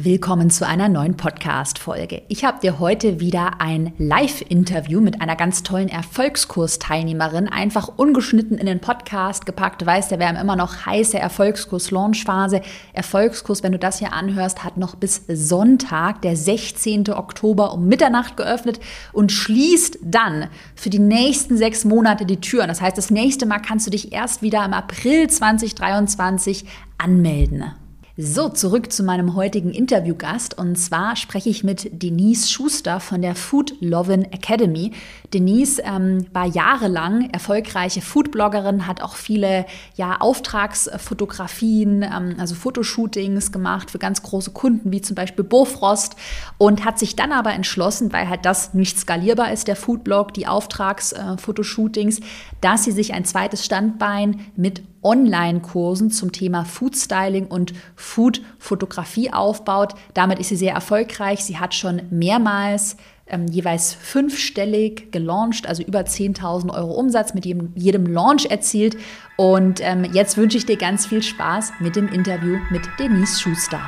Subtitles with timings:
[0.00, 2.22] Willkommen zu einer neuen Podcast-Folge.
[2.28, 8.66] Ich habe dir heute wieder ein Live-Interview mit einer ganz tollen Erfolgskursteilnehmerin einfach ungeschnitten in
[8.66, 9.82] den Podcast gepackt.
[9.82, 12.60] Du weißt ja, wir haben immer noch heiße Erfolgskurs-Launch-Phase.
[12.92, 17.10] Erfolgskurs, wenn du das hier anhörst, hat noch bis Sonntag, der 16.
[17.10, 18.78] Oktober um Mitternacht geöffnet
[19.12, 20.46] und schließt dann
[20.76, 22.68] für die nächsten sechs Monate die Türen.
[22.68, 26.66] Das heißt, das nächste Mal kannst du dich erst wieder im April 2023
[26.98, 27.72] anmelden.
[28.20, 30.58] So, zurück zu meinem heutigen Interviewgast.
[30.58, 34.90] Und zwar spreche ich mit Denise Schuster von der Food Lovin Academy.
[35.34, 43.90] Denise ähm, war jahrelang erfolgreiche Foodbloggerin, hat auch viele ja, Auftragsfotografien, ähm, also Fotoshootings gemacht
[43.90, 46.16] für ganz große Kunden, wie zum Beispiel Bofrost.
[46.56, 50.46] Und hat sich dann aber entschlossen, weil halt das nicht skalierbar ist, der Foodblog, die
[50.46, 52.22] Auftragsfotoshootings, äh,
[52.60, 59.94] dass sie sich ein zweites Standbein mit Online-Kursen zum Thema Food Styling und Food-Fotografie aufbaut.
[60.14, 61.44] Damit ist sie sehr erfolgreich.
[61.44, 62.96] Sie hat schon mehrmals
[63.30, 68.96] ähm, jeweils fünfstellig gelauncht, also über 10.000 Euro Umsatz mit jedem, jedem Launch erzielt.
[69.36, 73.80] Und ähm, jetzt wünsche ich dir ganz viel Spaß mit dem Interview mit Denise Schuster.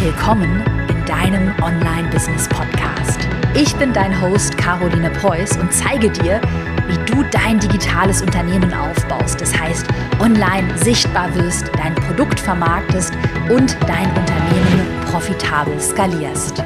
[0.00, 3.28] Willkommen in deinem Online-Business-Podcast.
[3.54, 6.40] Ich bin dein Host Caroline Preuß und zeige dir,
[6.88, 9.40] wie du dein digitales Unternehmen aufbaust.
[9.40, 9.86] Das heißt,
[10.20, 13.12] online sichtbar wirst, dein Produkt vermarktest
[13.48, 16.64] und dein Unternehmen profitabel skalierst.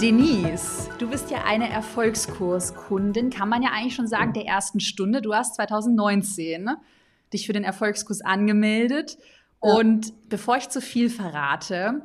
[0.00, 5.20] Denise, du bist ja eine Erfolgskurskundin, kann man ja eigentlich schon sagen, der ersten Stunde.
[5.20, 6.78] Du hast 2019 ne,
[7.34, 9.18] dich für den Erfolgskurs angemeldet.
[9.62, 9.74] Ja.
[9.74, 12.00] Und bevor ich zu viel verrate,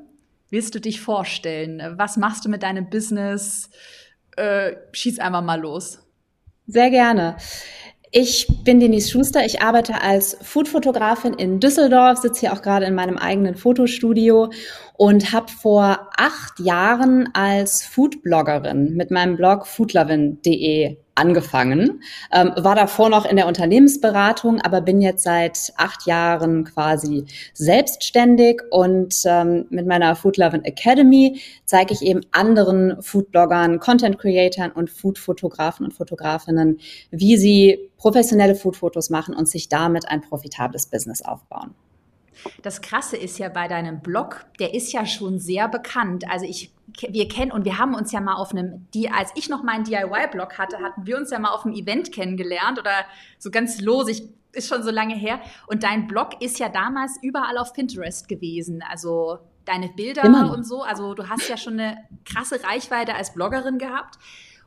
[0.49, 1.81] willst du dich vorstellen?
[1.97, 3.69] Was machst du mit deinem Business?
[4.35, 6.05] Äh, schieß einfach mal los.
[6.67, 7.37] Sehr gerne.
[8.17, 9.45] Ich bin Denise Schuster.
[9.45, 14.51] Ich arbeite als Foodfotografin in Düsseldorf, sitze hier auch gerade in meinem eigenen Fotostudio
[14.95, 22.03] und habe vor acht Jahren als Foodbloggerin mit meinem Blog foodlovin.de angefangen.
[22.31, 28.61] Ähm, war davor noch in der Unternehmensberatung, aber bin jetzt seit acht Jahren quasi selbstständig
[28.69, 34.89] und ähm, mit meiner Food Lovin Academy zeige ich eben anderen Foodbloggern, Content Creatern und
[34.89, 36.79] Foodfotografen und Fotografinnen,
[37.11, 41.73] wie sie professionelle Foodfotos machen und sich damit ein profitables Business aufbauen.
[42.61, 46.25] Das Krasse ist ja bei deinem Blog, der ist ja schon sehr bekannt.
[46.29, 49.49] Also ich, wir kennen und wir haben uns ja mal auf einem, die, als ich
[49.49, 53.05] noch meinen DIY-Blog hatte, hatten wir uns ja mal auf einem Event kennengelernt oder
[53.37, 54.07] so ganz los.
[54.07, 54.23] Ich,
[54.53, 55.39] ist schon so lange her.
[55.67, 58.83] Und dein Blog ist ja damals überall auf Pinterest gewesen.
[58.89, 60.83] Also deine Bilder und so.
[60.83, 64.17] Also du hast ja schon eine krasse Reichweite als Bloggerin gehabt.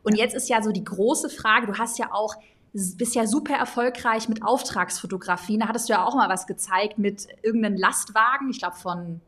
[0.03, 2.35] Und jetzt ist ja so die große Frage, du hast ja auch
[2.73, 5.61] bist ja super erfolgreich mit Auftragsfotografien.
[5.61, 9.21] Da hattest du ja auch mal was gezeigt mit irgendeinem Lastwagen, ich glaube von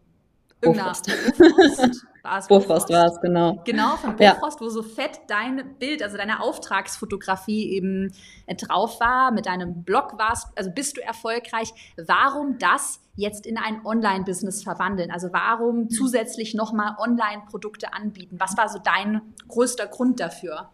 [0.63, 0.93] irgendeiner
[1.39, 2.07] Bofrost.
[2.23, 3.63] War es Bofrost war es, genau.
[3.65, 4.67] Genau, von Bofrost, ja.
[4.67, 8.13] wo so fett dein Bild, also deine Auftragsfotografie eben
[8.47, 11.73] äh, drauf war, mit deinem Blog warst, also bist du erfolgreich.
[11.97, 15.11] Warum das jetzt in ein Online-Business verwandeln?
[15.11, 18.39] Also warum zusätzlich nochmal Online-Produkte anbieten?
[18.39, 20.71] Was war so dein größter Grund dafür?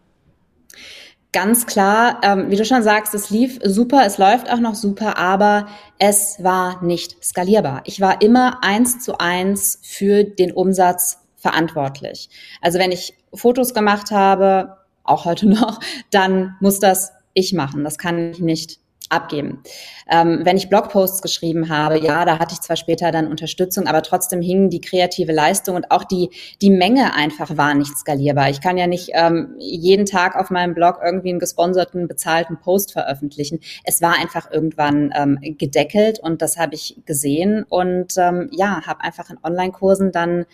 [1.37, 5.19] Ganz klar, ähm, wie du schon sagst, es lief super, es läuft auch noch super,
[5.19, 5.67] aber
[5.99, 7.83] es war nicht skalierbar.
[7.85, 12.31] Ich war immer eins zu eins für den Umsatz verantwortlich.
[12.59, 17.83] Also wenn ich Fotos gemacht habe, auch heute noch, dann muss das ich machen.
[17.83, 18.79] Das kann ich nicht
[19.09, 19.63] abgeben.
[20.09, 24.01] Ähm, wenn ich Blogposts geschrieben habe, ja, da hatte ich zwar später dann Unterstützung, aber
[24.01, 26.29] trotzdem hing die kreative Leistung und auch die,
[26.61, 28.49] die Menge einfach war nicht skalierbar.
[28.49, 32.93] Ich kann ja nicht ähm, jeden Tag auf meinem Blog irgendwie einen gesponserten, bezahlten Post
[32.93, 33.59] veröffentlichen.
[33.83, 39.01] Es war einfach irgendwann ähm, gedeckelt und das habe ich gesehen und ähm, ja, habe
[39.01, 40.45] einfach in Online-Kursen dann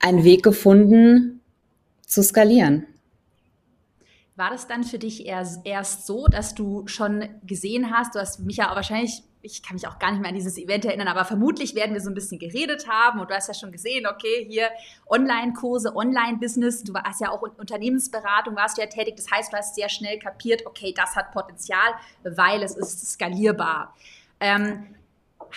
[0.00, 1.40] einen Weg gefunden
[2.06, 2.86] zu skalieren.
[4.34, 8.40] War das dann für dich erst, erst so, dass du schon gesehen hast, du hast
[8.40, 11.26] mich ja wahrscheinlich, ich kann mich auch gar nicht mehr an dieses Event erinnern, aber
[11.26, 14.46] vermutlich werden wir so ein bisschen geredet haben und du hast ja schon gesehen, okay,
[14.48, 14.70] hier
[15.06, 19.74] Online-Kurse, Online-Business, du hast ja auch Unternehmensberatung, warst du ja tätig, das heißt, du hast
[19.74, 21.92] sehr schnell kapiert, okay, das hat Potenzial,
[22.22, 23.94] weil es ist skalierbar.
[24.40, 24.94] Ähm,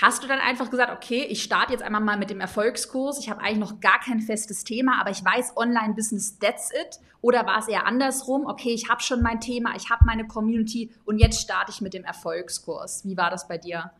[0.01, 3.19] Hast du dann einfach gesagt, okay, ich starte jetzt einmal mal mit dem Erfolgskurs.
[3.19, 6.99] Ich habe eigentlich noch gar kein festes Thema, aber ich weiß Online-Business, that's it.
[7.21, 8.45] Oder war es eher andersrum?
[8.45, 11.93] Okay, ich habe schon mein Thema, ich habe meine Community und jetzt starte ich mit
[11.93, 13.03] dem Erfolgskurs.
[13.05, 13.91] Wie war das bei dir?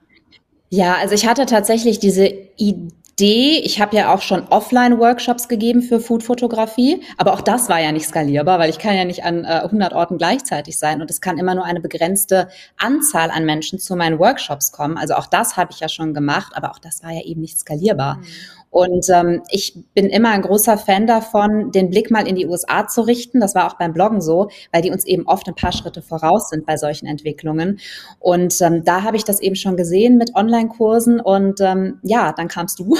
[0.69, 5.81] Ja, also ich hatte tatsächlich diese Idee D, ich habe ja auch schon Offline-Workshops gegeben
[5.81, 9.45] für Food-Fotografie, aber auch das war ja nicht skalierbar, weil ich kann ja nicht an
[9.45, 13.79] äh, 100 Orten gleichzeitig sein und es kann immer nur eine begrenzte Anzahl an Menschen
[13.79, 14.97] zu meinen Workshops kommen.
[14.97, 17.57] Also auch das habe ich ja schon gemacht, aber auch das war ja eben nicht
[17.57, 18.17] skalierbar.
[18.17, 18.25] Mhm.
[18.75, 22.85] Und ähm, ich bin immer ein großer Fan davon, den Blick mal in die USA
[22.89, 23.39] zu richten.
[23.39, 26.49] Das war auch beim Bloggen so, weil die uns eben oft ein paar Schritte voraus
[26.49, 27.79] sind bei solchen Entwicklungen.
[28.19, 32.49] Und ähm, da habe ich das eben schon gesehen mit Online-Kursen und ähm, ja, dann
[32.49, 32.97] kamst du.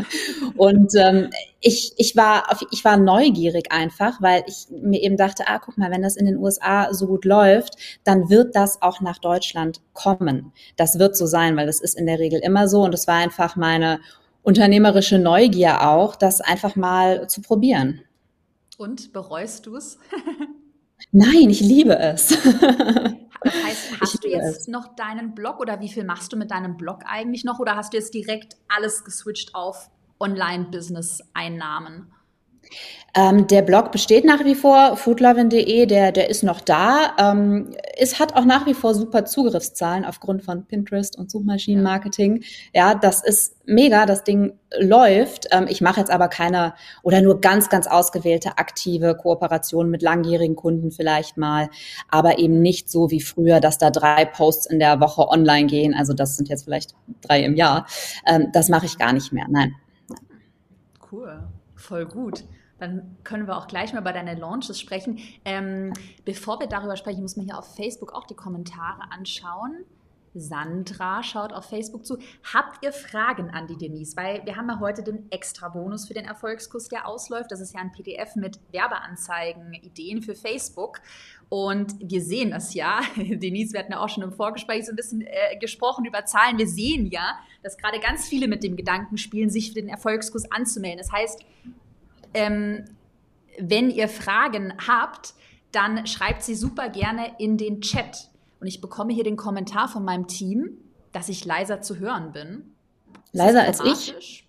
[0.56, 1.30] und ähm,
[1.60, 2.42] ich, ich, war,
[2.72, 6.26] ich war neugierig einfach, weil ich mir eben dachte, ah, guck mal, wenn das in
[6.26, 10.52] den USA so gut läuft, dann wird das auch nach Deutschland kommen.
[10.76, 12.82] Das wird so sein, weil das ist in der Regel immer so.
[12.82, 14.00] Und es war einfach meine
[14.42, 18.00] unternehmerische Neugier auch, das einfach mal zu probieren.
[18.78, 19.98] Und bereust du es?
[21.12, 22.36] Nein, ich liebe es.
[23.44, 24.68] Das heißt, hast du jetzt es.
[24.68, 27.92] noch deinen Blog oder wie viel machst du mit deinem Blog eigentlich noch oder hast
[27.92, 29.90] du jetzt direkt alles geswitcht auf
[30.20, 32.12] Online-Business-Einnahmen?
[33.14, 37.14] Ähm, der Blog besteht nach wie vor, foodlovin.de, der, der ist noch da.
[37.18, 42.42] Ähm, es hat auch nach wie vor super Zugriffszahlen aufgrund von Pinterest und Suchmaschinenmarketing.
[42.72, 45.48] Ja, das ist mega, das Ding läuft.
[45.50, 46.72] Ähm, ich mache jetzt aber keine
[47.02, 51.68] oder nur ganz, ganz ausgewählte aktive Kooperationen mit langjährigen Kunden vielleicht mal,
[52.08, 55.94] aber eben nicht so wie früher, dass da drei Posts in der Woche online gehen.
[55.94, 57.86] Also das sind jetzt vielleicht drei im Jahr.
[58.26, 59.44] Ähm, das mache ich gar nicht mehr.
[59.50, 59.74] Nein.
[61.10, 61.42] Cool,
[61.76, 62.44] voll gut.
[62.82, 65.20] Dann können wir auch gleich mal bei deinen Launches sprechen.
[65.44, 65.92] Ähm,
[66.24, 69.84] bevor wir darüber sprechen, muss man hier auf Facebook auch die Kommentare anschauen.
[70.34, 72.18] Sandra schaut auf Facebook zu.
[72.52, 74.16] Habt ihr Fragen an die Denise?
[74.16, 77.52] Weil wir haben ja heute den Extra-Bonus für den Erfolgskurs, der ausläuft.
[77.52, 81.02] Das ist ja ein PDF mit Werbeanzeigen, Ideen für Facebook.
[81.48, 83.02] Und wir sehen das ja.
[83.16, 86.58] Denise, wir hatten ja auch schon im Vorgespräch so ein bisschen äh, gesprochen über Zahlen.
[86.58, 90.50] Wir sehen ja, dass gerade ganz viele mit dem Gedanken spielen, sich für den Erfolgskurs
[90.50, 90.98] anzumelden.
[90.98, 91.44] Das heißt,
[92.34, 92.84] ähm,
[93.58, 95.34] wenn ihr Fragen habt,
[95.72, 98.30] dann schreibt sie super gerne in den Chat.
[98.60, 100.78] Und ich bekomme hier den Kommentar von meinem Team,
[101.12, 102.74] dass ich leiser zu hören bin.
[103.32, 104.46] Leiser als ich?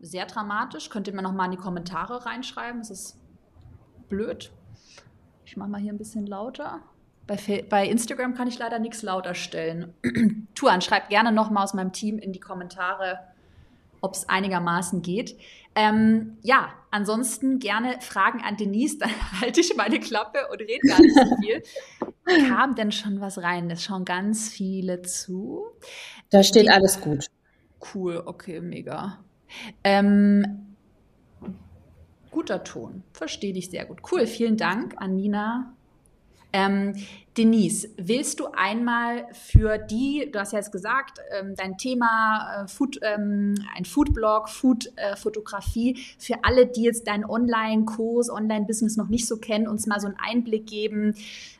[0.00, 0.88] Sehr dramatisch.
[0.88, 2.80] Könnt ihr mir noch mal in die Kommentare reinschreiben?
[2.80, 3.16] Es ist
[4.08, 4.52] blöd.
[5.44, 6.80] Ich mache mal hier ein bisschen lauter.
[7.26, 9.94] Bei, bei Instagram kann ich leider nichts lauter stellen.
[10.54, 13.18] Tuan, schreibt gerne noch mal aus meinem Team in die Kommentare,
[14.00, 15.38] ob es einigermaßen geht.
[15.74, 19.10] Ähm, ja, ansonsten gerne Fragen an Denise, dann
[19.40, 21.62] halte ich meine Klappe und rede gar nicht so viel.
[22.48, 23.70] Kam denn schon was rein?
[23.70, 25.64] Es schauen ganz viele zu.
[26.30, 27.26] Da steht Die, alles gut.
[27.94, 29.18] Cool, okay, mega.
[29.82, 30.76] Ähm,
[32.30, 34.00] guter Ton, verstehe dich sehr gut.
[34.10, 35.74] Cool, vielen Dank an Nina
[36.52, 36.94] ähm,
[37.38, 42.68] Denise, willst du einmal für die, du hast ja jetzt gesagt, ähm, dein Thema äh,
[42.68, 49.26] Food, ähm, ein Foodblog, Food-Fotografie, äh, für alle, die jetzt deinen Online-Kurs, Online-Business noch nicht
[49.26, 51.14] so kennen, uns mal so einen Einblick geben.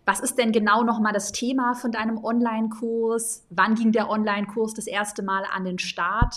[0.05, 3.45] Was ist denn genau nochmal das Thema von deinem Online-Kurs?
[3.49, 6.37] Wann ging der Online-Kurs das erste Mal an den Start?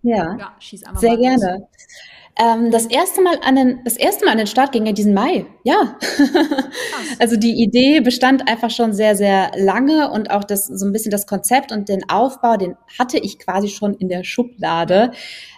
[0.00, 0.54] Ja, ja
[0.94, 1.58] sehr gerne.
[1.58, 1.68] Los.
[2.38, 5.12] Ähm, das erste Mal an den, das erste Mal an den Start ging ja diesen
[5.12, 5.44] Mai.
[5.64, 5.98] Ja.
[7.18, 11.10] also die Idee bestand einfach schon sehr, sehr lange und auch das, so ein bisschen
[11.10, 15.12] das Konzept und den Aufbau, den hatte ich quasi schon in der Schublade.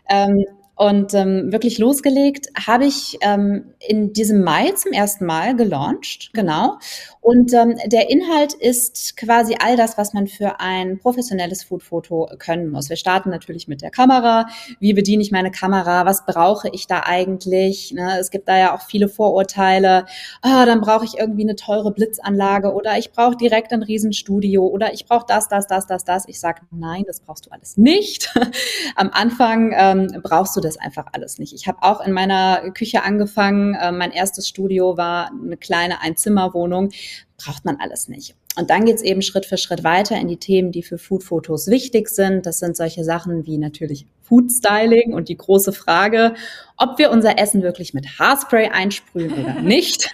[0.09, 0.45] Ähm,
[0.77, 6.79] und ähm, wirklich losgelegt habe ich ähm, in diesem Mai zum ersten Mal gelauncht, genau.
[7.21, 12.71] Und ähm, der Inhalt ist quasi all das, was man für ein professionelles Foodfoto können
[12.71, 12.91] muss.
[12.91, 14.47] Wir starten natürlich mit der Kamera.
[14.79, 16.05] Wie bediene ich meine Kamera?
[16.05, 17.93] Was brauche ich da eigentlich?
[17.93, 18.19] Ne?
[18.21, 20.05] Es gibt da ja auch viele Vorurteile.
[20.43, 24.93] Ah, dann brauche ich irgendwie eine teure Blitzanlage oder ich brauche direkt ein Riesenstudio oder
[24.93, 26.29] ich brauche das, das, das, das, das.
[26.29, 28.35] Ich sage, nein, das brauchst du alles nicht.
[28.97, 31.55] Am Anfang ähm, brauchst du das einfach alles nicht.
[31.55, 33.74] Ich habe auch in meiner Küche angefangen.
[33.81, 36.91] Äh, mein erstes Studio war eine kleine Einzimmerwohnung
[37.37, 38.35] braucht man alles nicht.
[38.57, 42.09] Und dann geht's eben Schritt für Schritt weiter in die Themen, die für Foodfotos wichtig
[42.09, 42.47] sind.
[42.47, 46.35] Das sind solche Sachen wie natürlich Food Styling und die große Frage,
[46.77, 50.13] ob wir unser Essen wirklich mit Haarspray einsprühen oder nicht.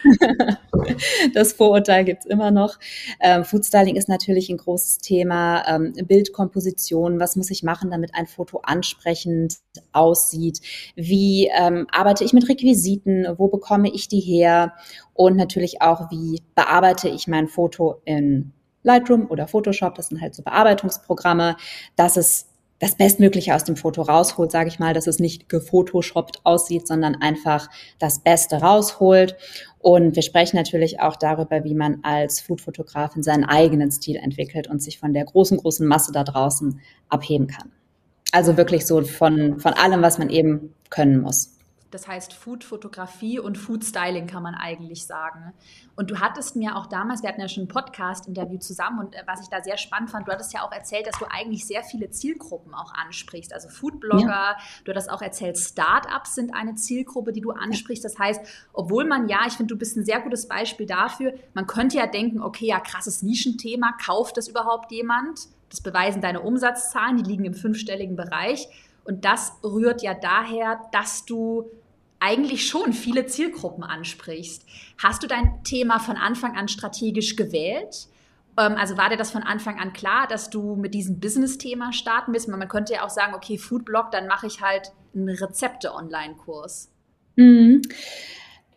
[1.35, 2.79] das Vorurteil gibt's immer noch.
[3.21, 5.63] Ähm, Food Styling ist natürlich ein großes Thema.
[5.67, 9.59] Ähm, Bildkomposition, was muss ich machen, damit ein Foto ansprechend
[9.93, 10.61] aussieht?
[10.97, 13.27] Wie ähm, arbeite ich mit Requisiten?
[13.37, 14.75] Wo bekomme ich die her?
[15.15, 18.53] Und natürlich auch, wie bearbeite ich mein Foto in
[18.83, 19.95] Lightroom oder Photoshop?
[19.95, 21.57] Das sind halt so Bearbeitungsprogramme,
[21.95, 22.50] dass es
[22.81, 27.15] das Bestmögliche aus dem Foto rausholt, sage ich mal, dass es nicht gefotoshoppt aussieht, sondern
[27.15, 27.69] einfach
[27.99, 29.37] das Beste rausholt.
[29.79, 34.83] Und wir sprechen natürlich auch darüber, wie man als Foodfotografin seinen eigenen Stil entwickelt und
[34.83, 37.71] sich von der großen, großen Masse da draußen abheben kann.
[38.33, 41.60] Also wirklich so von, von allem, was man eben können muss.
[41.91, 45.53] Das heißt Food-Fotografie und Food-Styling kann man eigentlich sagen.
[45.97, 49.23] Und du hattest mir auch damals, wir hatten ja schon ein Podcast-Interview zusammen und äh,
[49.27, 51.83] was ich da sehr spannend fand, du hattest ja auch erzählt, dass du eigentlich sehr
[51.83, 53.53] viele Zielgruppen auch ansprichst.
[53.53, 54.57] Also Foodblogger, ja.
[54.85, 58.05] du hattest auch erzählt, Startups sind eine Zielgruppe, die du ansprichst.
[58.05, 58.41] Das heißt,
[58.73, 62.07] obwohl man ja, ich finde, du bist ein sehr gutes Beispiel dafür, man könnte ja
[62.07, 65.49] denken, okay, ja, krasses Nischenthema, kauft das überhaupt jemand?
[65.71, 68.69] Das beweisen deine Umsatzzahlen, die liegen im fünfstelligen Bereich.
[69.05, 71.71] Und das rührt ja daher, dass du
[72.21, 74.65] eigentlich schon viele Zielgruppen ansprichst.
[74.99, 78.07] Hast du dein Thema von Anfang an strategisch gewählt?
[78.59, 82.33] Ähm, also war dir das von Anfang an klar, dass du mit diesem Business-Thema starten
[82.33, 82.49] willst?
[82.49, 86.91] Man könnte ja auch sagen, okay, Foodblog, dann mache ich halt einen Rezepte-Online-Kurs.
[87.37, 87.83] Mhm.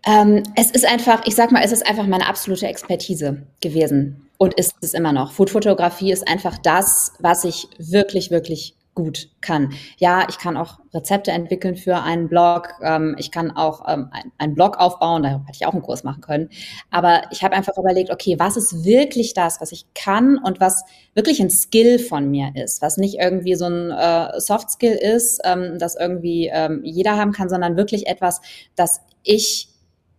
[0.06, 4.54] Ähm, es ist einfach, ich sag mal, es ist einfach meine absolute Expertise gewesen und
[4.56, 5.32] ist es immer noch.
[5.32, 9.74] Foodfotografie ist einfach das, was ich wirklich, wirklich gut kann.
[9.98, 12.70] Ja, ich kann auch Rezepte entwickeln für einen Blog.
[12.82, 15.24] Ähm, ich kann auch ähm, ein, einen Blog aufbauen.
[15.24, 16.50] Da hätte ich auch einen Kurs machen können.
[16.92, 20.84] Aber ich habe einfach überlegt, okay, was ist wirklich das, was ich kann und was
[21.16, 25.42] wirklich ein Skill von mir ist, was nicht irgendwie so ein äh, Soft Skill ist,
[25.44, 28.42] ähm, das irgendwie ähm, jeder haben kann, sondern wirklich etwas,
[28.76, 29.73] das ich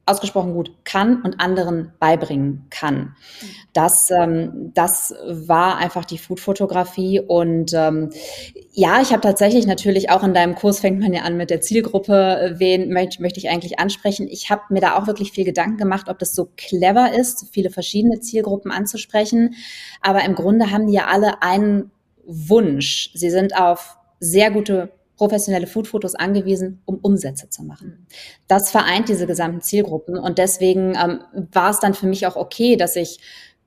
[0.06, 3.16] ausgesprochen gut kann und anderen beibringen kann.
[3.72, 7.20] Das, ähm, das war einfach die Food-Fotografie.
[7.20, 8.10] Und ähm,
[8.72, 11.60] ja, ich habe tatsächlich natürlich auch in deinem Kurs fängt man ja an mit der
[11.62, 14.28] Zielgruppe, wen möchte, möchte ich eigentlich ansprechen.
[14.28, 17.46] Ich habe mir da auch wirklich viel Gedanken gemacht, ob das so clever ist, so
[17.46, 19.54] viele verschiedene Zielgruppen anzusprechen.
[20.02, 21.90] Aber im Grunde haben die ja alle einen
[22.26, 23.10] Wunsch.
[23.14, 28.06] Sie sind auf sehr gute professionelle Foodfotos angewiesen, um Umsätze zu machen.
[28.48, 31.20] Das vereint diese gesamten Zielgruppen und deswegen ähm,
[31.52, 33.20] war es dann für mich auch okay, dass ich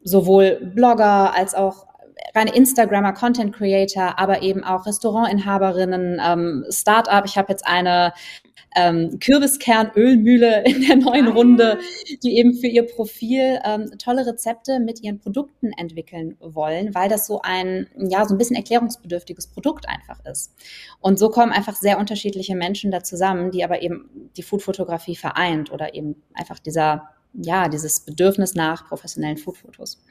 [0.04, 1.88] sowohl Blogger als auch
[2.36, 7.24] reine Instagrammer, Content Creator, aber eben auch Restaurantinhaberinnen, ähm, Startup.
[7.26, 8.14] Ich habe jetzt eine
[8.78, 11.80] ähm, Kürbiskernölmühle in der neuen Runde,
[12.24, 17.26] die eben für ihr Profil ähm, tolle Rezepte mit ihren Produkten entwickeln wollen, weil das
[17.28, 20.54] so ein, ja, so ein bisschen erklärungsbedürftiges Produkt einfach ist.
[21.02, 25.72] Und so kommen einfach sehr unterschiedliche Menschen da zusammen, die aber eben die Foodfotografie vereint
[25.72, 30.04] oder eben einfach dieser, ja, dieses Bedürfnis nach professionellen Foodfotos.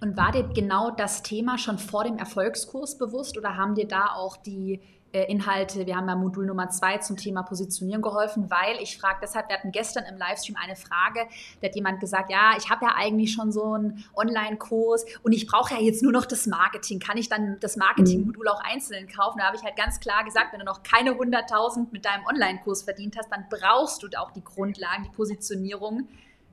[0.00, 4.06] Und war dir genau das Thema schon vor dem Erfolgskurs bewusst oder haben dir da
[4.14, 4.80] auch die
[5.22, 9.48] Inhalte, wir haben ja Modul Nummer zwei zum Thema Positionieren geholfen, weil ich frage deshalb,
[9.48, 11.26] wir hatten gestern im Livestream eine Frage,
[11.60, 15.46] da hat jemand gesagt, ja, ich habe ja eigentlich schon so einen Online-Kurs und ich
[15.46, 16.98] brauche ja jetzt nur noch das Marketing.
[16.98, 19.38] Kann ich dann das Marketing-Modul auch einzeln kaufen?
[19.38, 22.82] Da habe ich halt ganz klar gesagt, wenn du noch keine 100.000 mit deinem Online-Kurs
[22.82, 26.08] verdient hast, dann brauchst du auch die Grundlagen, die Positionierung.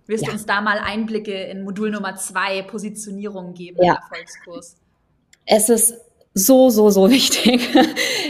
[0.08, 0.30] Wirst ja.
[0.30, 3.94] du uns da mal Einblicke in Modul Nummer zwei Positionierung geben ja.
[3.94, 4.77] im Erfolgskurs?
[5.46, 5.96] Es ist
[6.34, 7.70] so, so, so wichtig.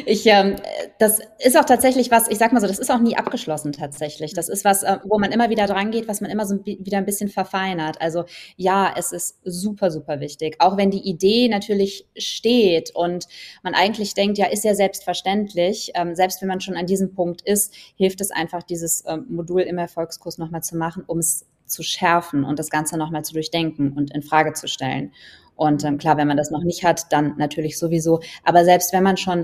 [0.06, 0.56] Ich, ähm,
[0.98, 4.34] das ist auch tatsächlich was, ich sag mal so, das ist auch nie abgeschlossen tatsächlich.
[4.34, 6.98] Das ist was, äh, wo man immer wieder dran geht, was man immer so wieder
[6.98, 8.02] ein bisschen verfeinert.
[8.02, 8.26] Also
[8.58, 10.56] ja, es ist super, super wichtig.
[10.60, 13.28] Auch wenn die Idee natürlich steht und
[13.64, 15.92] man eigentlich denkt, ja, ist ja selbstverständlich.
[15.96, 19.62] Ähm, selbst wenn man schon an diesem Punkt ist, hilft es einfach, dieses ähm, Modul
[19.62, 23.94] im Erfolgskurs nochmal zu machen, um es zu schärfen und das Ganze nochmal zu durchdenken
[23.94, 25.14] und in Frage zu stellen.
[25.56, 28.22] Und ähm, klar, wenn man das noch nicht hat, dann natürlich sowieso.
[28.44, 29.42] Aber selbst wenn man schon,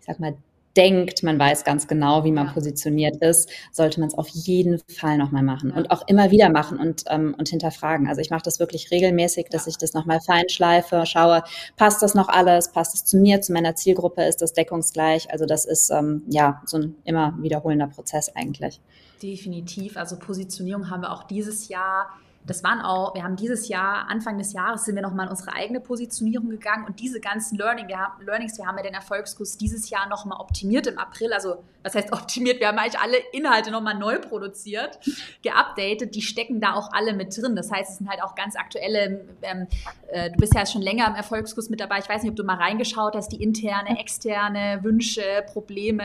[0.00, 0.34] ich sag mal,
[0.76, 2.52] denkt, man weiß ganz genau, wie man ja.
[2.52, 5.76] positioniert ist, sollte man es auf jeden Fall nochmal machen ja.
[5.76, 8.08] und auch immer wieder machen und, ähm, und hinterfragen.
[8.08, 9.70] Also ich mache das wirklich regelmäßig, dass ja.
[9.70, 11.42] ich das nochmal feinschleife, schaue,
[11.76, 15.30] passt das noch alles, passt es zu mir, zu meiner Zielgruppe, ist das deckungsgleich?
[15.32, 18.80] Also das ist ähm, ja so ein immer wiederholender Prozess eigentlich.
[19.22, 19.96] Definitiv.
[19.96, 22.10] Also Positionierung haben wir auch dieses Jahr
[22.44, 25.52] das waren auch, wir haben dieses Jahr, Anfang des Jahres, sind wir nochmal in unsere
[25.52, 29.58] eigene Positionierung gegangen und diese ganzen Learning, wir haben, Learnings, wir haben ja den Erfolgskurs
[29.58, 31.32] dieses Jahr nochmal optimiert im April.
[31.34, 32.58] Also, was heißt optimiert?
[32.58, 34.98] Wir haben eigentlich alle Inhalte nochmal neu produziert,
[35.42, 36.14] geupdatet.
[36.14, 37.54] Die stecken da auch alle mit drin.
[37.54, 39.66] Das heißt, es sind halt auch ganz aktuelle, ähm,
[40.08, 41.98] äh, du bist ja schon länger im Erfolgskurs mit dabei.
[41.98, 46.04] Ich weiß nicht, ob du mal reingeschaut hast, die interne, externe Wünsche, Probleme,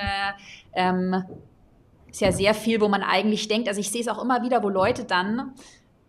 [0.74, 1.24] ähm,
[2.12, 4.64] ist ja sehr viel, wo man eigentlich denkt, also ich sehe es auch immer wieder,
[4.64, 5.54] wo Leute dann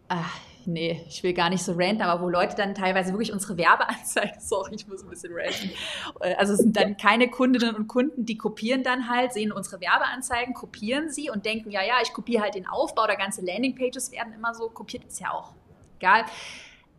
[0.08, 3.56] ach, nee, ich will gar nicht so ranten, aber wo Leute dann teilweise wirklich unsere
[3.56, 5.70] Werbeanzeigen, sorry, ich muss ein bisschen ranten,
[6.20, 9.80] äh, also es sind dann keine Kundinnen und Kunden, die kopieren dann halt, sehen unsere
[9.80, 14.12] Werbeanzeigen, kopieren sie und denken, ja, ja, ich kopiere halt den Aufbau, der ganze Landingpages
[14.12, 15.52] werden immer so kopiert, ist ja auch
[15.98, 16.24] egal.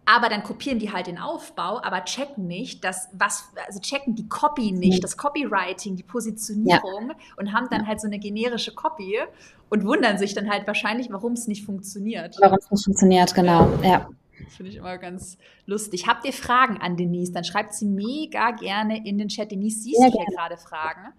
[0.10, 4.30] Aber dann kopieren die halt den Aufbau, aber checken nicht, dass was, also checken die
[4.30, 7.16] Copy nicht, das Copywriting, die Positionierung ja.
[7.36, 9.20] und haben dann halt so eine generische Copy
[9.68, 12.38] und wundern sich dann halt wahrscheinlich, warum es nicht funktioniert.
[12.40, 14.08] Warum es nicht funktioniert, genau, ja.
[14.46, 16.08] Das finde ich immer ganz lustig.
[16.08, 17.34] Habt ihr Fragen an Denise?
[17.34, 19.52] Dann schreibt sie mega gerne in den Chat.
[19.52, 21.14] Denise, siehst du hier gerade Fragen?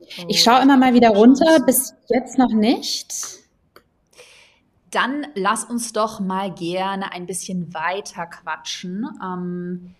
[0.00, 3.41] Oh, ich schaue immer mal wieder runter, bis jetzt noch nicht.
[4.92, 9.08] Dann lass uns doch mal gerne ein bisschen weiter quatschen.
[9.22, 9.94] Ähm,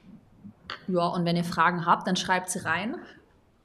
[0.87, 2.97] ja, und wenn ihr Fragen habt, dann schreibt sie rein.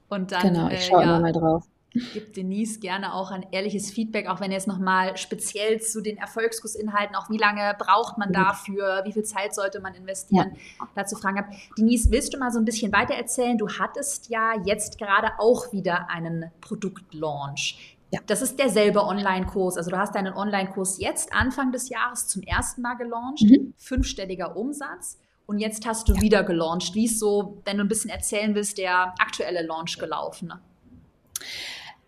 [0.10, 1.66] Und dann, genau, ich schaue äh, ja, mal drauf.
[2.14, 6.18] Gibt Denise gerne auch ein ehrliches Feedback, auch wenn ihr es nochmal speziell zu den
[6.18, 10.88] Erfolgskursinhalten, auch wie lange braucht man dafür, wie viel Zeit sollte man investieren, ja.
[10.96, 11.54] dazu Fragen habt.
[11.78, 13.58] Denise, willst du mal so ein bisschen weiter erzählen?
[13.58, 17.97] Du hattest ja jetzt gerade auch wieder einen Produktlaunch.
[18.12, 18.22] Ja.
[18.26, 19.78] Das ist derselbe Online-Kurs.
[19.78, 23.74] Also du hast deinen Online-Kurs jetzt Anfang des Jahres zum ersten Mal gelauncht, mhm.
[23.78, 25.18] fünfstelliger Umsatz.
[25.46, 26.22] Und jetzt hast du ja.
[26.22, 26.94] wieder gelauncht.
[26.94, 30.54] Wie ist so, wenn du ein bisschen erzählen willst, der aktuelle Launch gelaufen?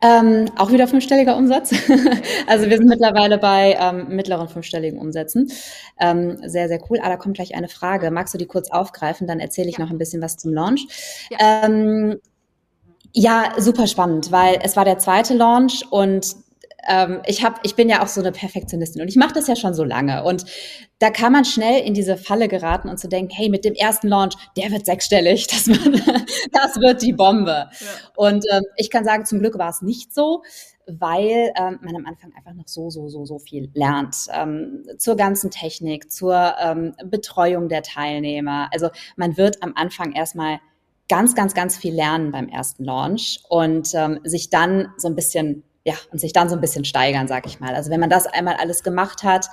[0.02, 1.72] Ähm, auch wieder fünfstelliger Umsatz.
[2.48, 5.52] also wir sind mittlerweile bei ähm, mittleren fünfstelligen Umsätzen.
[6.00, 7.00] Ähm, sehr, sehr cool.
[7.02, 8.10] Ah, da kommt gleich eine Frage.
[8.10, 9.28] Magst du die kurz aufgreifen?
[9.28, 9.84] Dann erzähle ich ja.
[9.84, 10.88] noch ein bisschen was zum Launch.
[11.30, 11.66] Ja.
[13.14, 16.36] Ja, super spannend, weil es war der zweite Launch und
[16.88, 19.56] ähm, ich hab, ich bin ja auch so eine Perfektionistin und ich mache das ja
[19.56, 20.24] schon so lange.
[20.24, 20.46] Und
[21.00, 24.08] da kann man schnell in diese Falle geraten und zu denken, hey, mit dem ersten
[24.08, 27.70] Launch, der wird sechsstellig, das, das wird die Bombe.
[27.72, 27.88] Ja.
[28.16, 30.44] Und ähm, ich kann sagen, zum Glück war es nicht so
[30.92, 35.16] weil ähm, man am Anfang einfach noch so, so, so, so viel lernt ähm, zur
[35.16, 38.70] ganzen Technik, zur ähm, Betreuung der Teilnehmer.
[38.74, 40.60] Also man wird am Anfang erstmal
[41.10, 45.64] ganz, ganz, ganz viel lernen beim ersten Launch und ähm, sich dann so ein bisschen
[45.86, 47.74] ja, und sich dann so ein bisschen steigern, sag ich mal.
[47.74, 49.48] Also wenn man das einmal alles gemacht hat,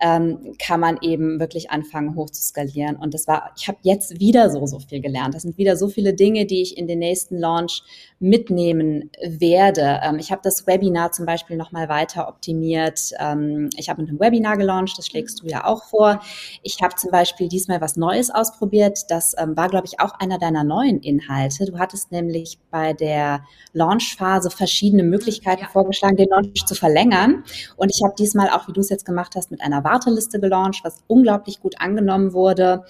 [0.00, 2.96] ähm, kann man eben wirklich anfangen, hoch zu skalieren.
[2.96, 5.34] Und das war, ich habe jetzt wieder so, so viel gelernt.
[5.34, 7.82] Das sind wieder so viele Dinge, die ich in den nächsten Launch
[8.20, 10.00] mitnehmen werde.
[10.02, 13.12] Ähm, ich habe das Webinar zum Beispiel nochmal weiter optimiert.
[13.18, 16.20] Ähm, ich habe mit einem Webinar gelauncht, das schlägst du ja auch vor.
[16.62, 18.98] Ich habe zum Beispiel diesmal was Neues ausprobiert.
[19.08, 21.66] Das ähm, war, glaube ich, auch einer deiner neuen Inhalte.
[21.66, 25.68] Du hattest nämlich bei der Launchphase verschiedene Möglichkeiten ja.
[25.68, 27.44] vorgeschlagen, den Launch zu verlängern.
[27.76, 30.84] Und ich habe diesmal auch, wie du es jetzt gemacht hast, mit einer Warteliste gelauncht,
[30.84, 32.84] was unglaublich gut angenommen wurde.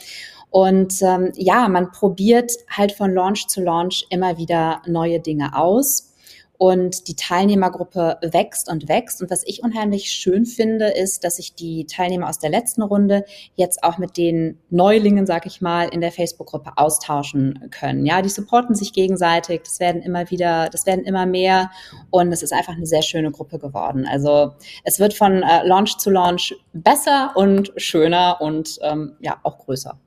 [0.50, 6.14] Und ähm, ja, man probiert halt von Launch zu Launch immer wieder neue Dinge aus.
[6.59, 9.23] Und die Teilnehmergruppe wächst und wächst.
[9.23, 13.25] Und was ich unheimlich schön finde, ist, dass sich die Teilnehmer aus der letzten Runde
[13.54, 18.04] jetzt auch mit den Neulingen, sag ich mal, in der Facebook-Gruppe austauschen können.
[18.04, 19.63] Ja, die supporten sich gegenseitig.
[19.63, 21.71] Das werden immer wieder, das werden immer mehr.
[22.11, 24.06] Und es ist einfach eine sehr schöne Gruppe geworden.
[24.11, 29.59] Also es wird von äh, Launch zu Launch besser und schöner und ähm, ja, auch
[29.59, 29.99] größer.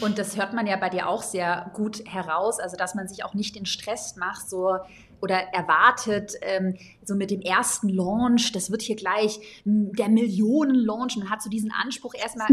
[0.00, 3.24] Und das hört man ja bei dir auch sehr gut heraus, also dass man sich
[3.24, 4.78] auch nicht den Stress macht, so
[5.20, 11.16] oder erwartet, ähm, so mit dem ersten Launch, das wird hier gleich der Millionen-Launch.
[11.16, 12.14] Man hat so diesen Anspruch.
[12.14, 12.48] Erstmal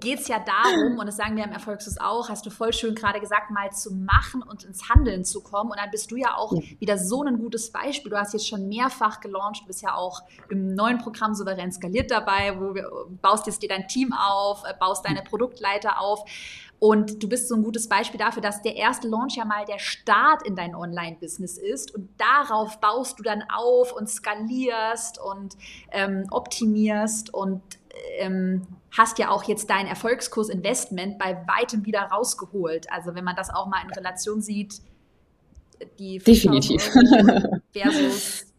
[0.00, 2.94] geht es ja darum, und das sagen wir im Erfolgslos auch, hast du voll schön
[2.94, 5.70] gerade gesagt, mal zu machen und ins Handeln zu kommen.
[5.70, 6.60] Und dann bist du ja auch ja.
[6.78, 8.10] wieder so ein gutes Beispiel.
[8.10, 12.10] Du hast jetzt schon mehrfach gelauncht, du bist ja auch im neuen Programm Souverän skaliert
[12.10, 16.24] dabei, wo du baust jetzt dir dein Team auf, äh, baust deine Produktleiter auf.
[16.82, 19.78] Und du bist so ein gutes Beispiel dafür, dass der erste Launch ja mal der
[19.78, 25.56] Start in dein Online-Business ist und darauf baust du dann auf und skalierst und
[25.92, 27.62] ähm, optimierst und
[28.18, 32.90] ähm, hast ja auch jetzt dein Erfolgskurs Investment bei weitem wieder rausgeholt.
[32.90, 34.82] Also wenn man das auch mal in Relation sieht,
[36.00, 36.82] die definitiv
[37.72, 38.52] versus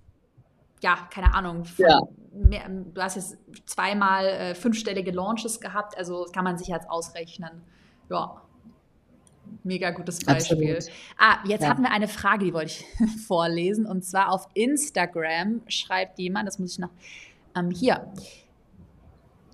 [0.81, 1.65] ja keine Ahnung.
[1.75, 1.99] Ja.
[2.31, 7.63] Mehr, du hast jetzt zweimal äh, fünfstellige Launches gehabt, also kann man sich jetzt ausrechnen
[8.09, 8.43] ja,
[9.63, 10.75] mega gutes Beispiel.
[10.75, 10.95] Absolut.
[11.17, 11.69] Ah, jetzt ja.
[11.69, 12.85] hatten wir eine Frage, die wollte ich
[13.27, 13.85] vorlesen.
[13.85, 16.91] Und zwar auf Instagram schreibt jemand, das muss ich noch,
[17.55, 18.11] ähm, hier,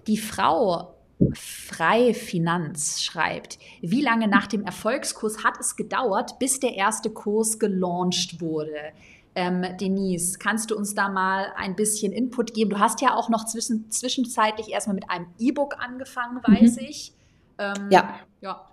[0.08, 0.96] die Frau
[1.34, 7.60] Frei Finanz schreibt, wie lange nach dem Erfolgskurs hat es gedauert, bis der erste Kurs
[7.60, 8.94] gelauncht wurde?
[9.36, 12.70] Ähm, Denise, kannst du uns da mal ein bisschen Input geben?
[12.70, 16.88] Du hast ja auch noch zwischen, zwischenzeitlich erstmal mit einem E-Book angefangen, weiß mhm.
[16.88, 17.14] ich.
[17.60, 18.16] Ähm, ja.
[18.42, 18.66] Ja.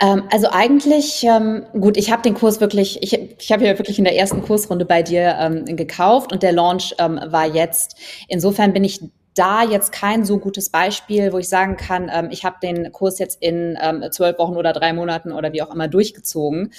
[0.00, 3.98] Ähm, also eigentlich, ähm, gut, ich habe den Kurs wirklich, ich, ich habe ja wirklich
[3.98, 7.96] in der ersten Kursrunde bei dir ähm, gekauft und der Launch war jetzt.
[8.28, 9.00] Insofern bin ich
[9.34, 13.18] da jetzt kein so gutes Beispiel, wo ich sagen kann, ähm, ich habe den Kurs
[13.18, 16.72] jetzt in ähm, zwölf Wochen oder drei Monaten oder wie auch immer durchgezogen.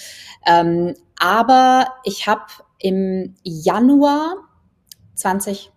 [0.45, 2.45] Ähm, aber ich habe
[2.79, 4.35] im Januar
[5.15, 5.71] 20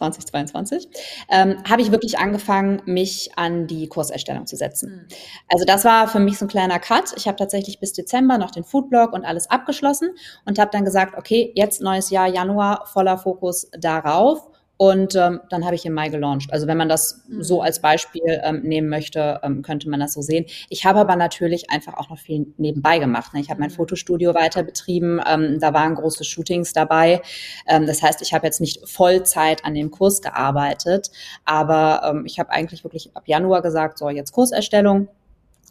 [0.00, 0.88] 2022,
[1.28, 4.90] ähm, habe ich wirklich angefangen, mich an die Kurserstellung zu setzen.
[4.90, 5.16] Mhm.
[5.48, 7.12] Also das war für mich so ein kleiner Cut.
[7.16, 10.10] Ich habe tatsächlich bis Dezember noch den Foodblog und alles abgeschlossen
[10.46, 14.49] und habe dann gesagt, okay, jetzt neues Jahr, Januar, voller Fokus darauf.
[14.80, 16.54] Und ähm, dann habe ich im Mai gelauncht.
[16.54, 17.42] Also wenn man das mhm.
[17.42, 20.46] so als Beispiel ähm, nehmen möchte, ähm, könnte man das so sehen.
[20.70, 23.34] Ich habe aber natürlich einfach auch noch viel nebenbei gemacht.
[23.34, 23.40] Ne?
[23.40, 23.74] Ich habe mein mhm.
[23.74, 25.20] Fotostudio weiter betrieben.
[25.28, 27.20] Ähm, da waren große Shootings dabei.
[27.68, 31.10] Ähm, das heißt, ich habe jetzt nicht Vollzeit an dem Kurs gearbeitet,
[31.44, 35.08] aber ähm, ich habe eigentlich wirklich ab Januar gesagt, so jetzt Kurserstellung.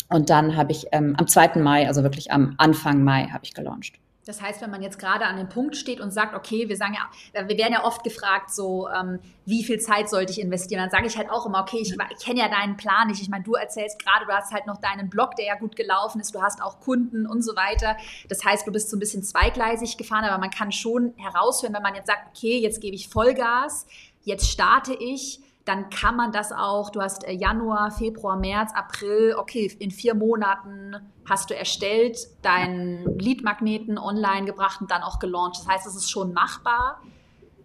[0.10, 1.56] Und dann habe ich ähm, am 2.
[1.56, 3.96] Mai, also wirklich am Anfang Mai, habe ich gelauncht.
[4.26, 6.94] Das heißt, wenn man jetzt gerade an dem Punkt steht und sagt, okay, wir sagen
[6.94, 10.82] ja, wir werden ja oft gefragt, so, ähm, wie viel Zeit sollte ich investieren?
[10.82, 13.22] Dann sage ich halt auch immer, okay, ich, ich kenne ja deinen Plan nicht.
[13.22, 16.22] Ich meine, du erzählst gerade, du hast halt noch deinen Blog, der ja gut gelaufen
[16.22, 17.98] ist, du hast auch Kunden und so weiter.
[18.28, 21.82] Das heißt, du bist so ein bisschen zweigleisig gefahren, aber man kann schon heraushören, wenn
[21.82, 23.88] man jetzt sagt, okay, jetzt gebe ich Vollgas,
[24.24, 29.36] jetzt starte ich dann kann man das auch, du hast äh, Januar, Februar, März, April,
[29.38, 30.96] okay, in vier Monaten
[31.30, 35.60] hast du erstellt, deinen Lead-Magneten online gebracht und dann auch gelauncht.
[35.60, 37.04] Das heißt, es ist schon machbar.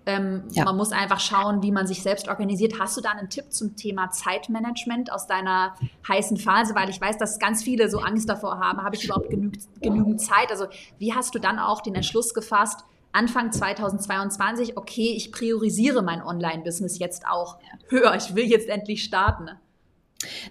[0.04, 0.64] Ähm, ja.
[0.64, 2.78] Man muss einfach schauen, wie man sich selbst organisiert.
[2.78, 5.74] Hast du da einen Tipp zum Thema Zeitmanagement aus deiner
[6.06, 6.74] heißen Phase?
[6.74, 10.20] Weil ich weiß, dass ganz viele so Angst davor haben, habe ich überhaupt genügend, genügend
[10.20, 10.50] Zeit?
[10.50, 10.66] Also
[10.98, 16.98] wie hast du dann auch den Entschluss gefasst, Anfang 2022, okay, ich priorisiere mein Online-Business
[16.98, 18.14] jetzt auch höher.
[18.16, 19.50] Ich will jetzt endlich starten.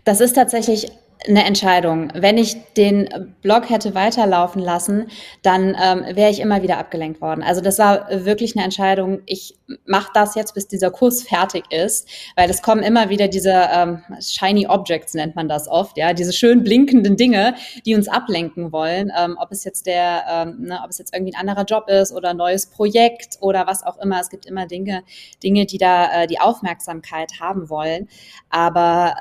[0.06, 0.92] Das ist tatsächlich
[1.28, 2.12] eine Entscheidung.
[2.14, 5.08] Wenn ich den Blog hätte weiterlaufen lassen,
[5.42, 7.44] dann ähm, wäre ich immer wieder abgelenkt worden.
[7.44, 9.22] Also das war wirklich eine Entscheidung.
[9.26, 9.56] Ich
[9.86, 14.04] mache das jetzt, bis dieser Kurs fertig ist, weil es kommen immer wieder diese ähm,
[14.20, 17.56] shiny Objects nennt man das oft, ja, diese schön blinkenden Dinge,
[17.86, 19.12] die uns ablenken wollen.
[19.18, 22.12] Ähm, ob es jetzt der, ähm, ne, ob es jetzt irgendwie ein anderer Job ist
[22.12, 24.20] oder ein neues Projekt oder was auch immer.
[24.20, 25.04] Es gibt immer Dinge,
[25.42, 28.10] Dinge, die da äh, die Aufmerksamkeit haben wollen.
[28.50, 29.16] Aber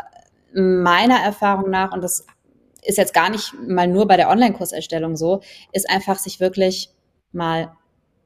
[0.54, 2.26] meiner Erfahrung nach, und das
[2.84, 5.40] ist jetzt gar nicht mal nur bei der Online-Kurserstellung so,
[5.72, 6.90] ist einfach sich wirklich
[7.32, 7.72] mal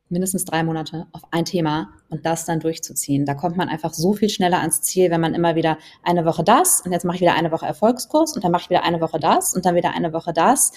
[0.09, 3.27] mindestens drei Monate auf ein Thema und das dann durchzuziehen.
[3.27, 6.45] Da kommt man einfach so viel schneller ans Ziel, wenn man immer wieder eine Woche
[6.45, 9.01] das und jetzt mache ich wieder eine Woche Erfolgskurs und dann mache ich wieder eine
[9.01, 10.73] Woche das und dann wieder eine Woche das.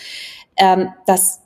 [0.58, 1.42] Ähm, das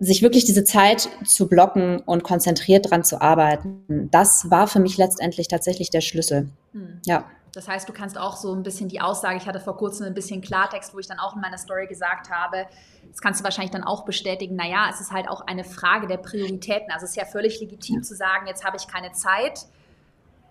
[0.00, 4.96] sich wirklich diese Zeit zu blocken und konzentriert dran zu arbeiten, das war für mich
[4.96, 6.48] letztendlich tatsächlich der Schlüssel.
[6.72, 7.00] Hm.
[7.04, 7.24] Ja.
[7.58, 10.14] Das heißt, du kannst auch so ein bisschen die Aussage, ich hatte vor kurzem ein
[10.14, 12.66] bisschen Klartext, wo ich dann auch in meiner Story gesagt habe,
[13.10, 16.18] das kannst du wahrscheinlich dann auch bestätigen, naja, es ist halt auch eine Frage der
[16.18, 16.92] Prioritäten.
[16.92, 19.66] Also es ist ja völlig legitim zu sagen, jetzt habe ich keine Zeit,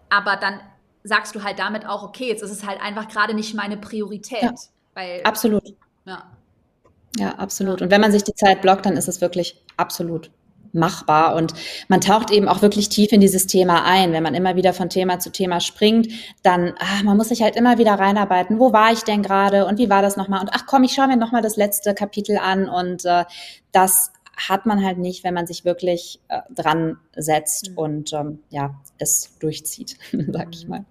[0.09, 0.59] aber dann
[1.05, 4.41] sagst du halt damit auch, okay, jetzt ist es halt einfach gerade nicht meine Priorität.
[4.41, 4.53] Ja.
[4.93, 5.63] Weil, absolut.
[6.03, 6.25] Ja.
[7.17, 7.81] Ja, absolut.
[7.81, 10.29] Und wenn man sich die Zeit blockt, dann ist es wirklich absolut
[10.77, 11.35] machbar.
[11.35, 11.53] Und
[11.87, 14.13] man taucht eben auch wirklich tief in dieses Thema ein.
[14.13, 16.07] Wenn man immer wieder von Thema zu Thema springt,
[16.43, 18.59] dann, ach, man muss sich halt immer wieder reinarbeiten.
[18.59, 20.41] Wo war ich denn gerade und wie war das nochmal?
[20.41, 22.69] Und ach komm, ich schaue mir nochmal das letzte Kapitel an.
[22.69, 23.25] Und äh,
[23.71, 27.77] das hat man halt nicht, wenn man sich wirklich äh, dran setzt mhm.
[27.77, 29.97] und ähm, ja, es durchzieht,
[30.31, 30.85] sag ich mal.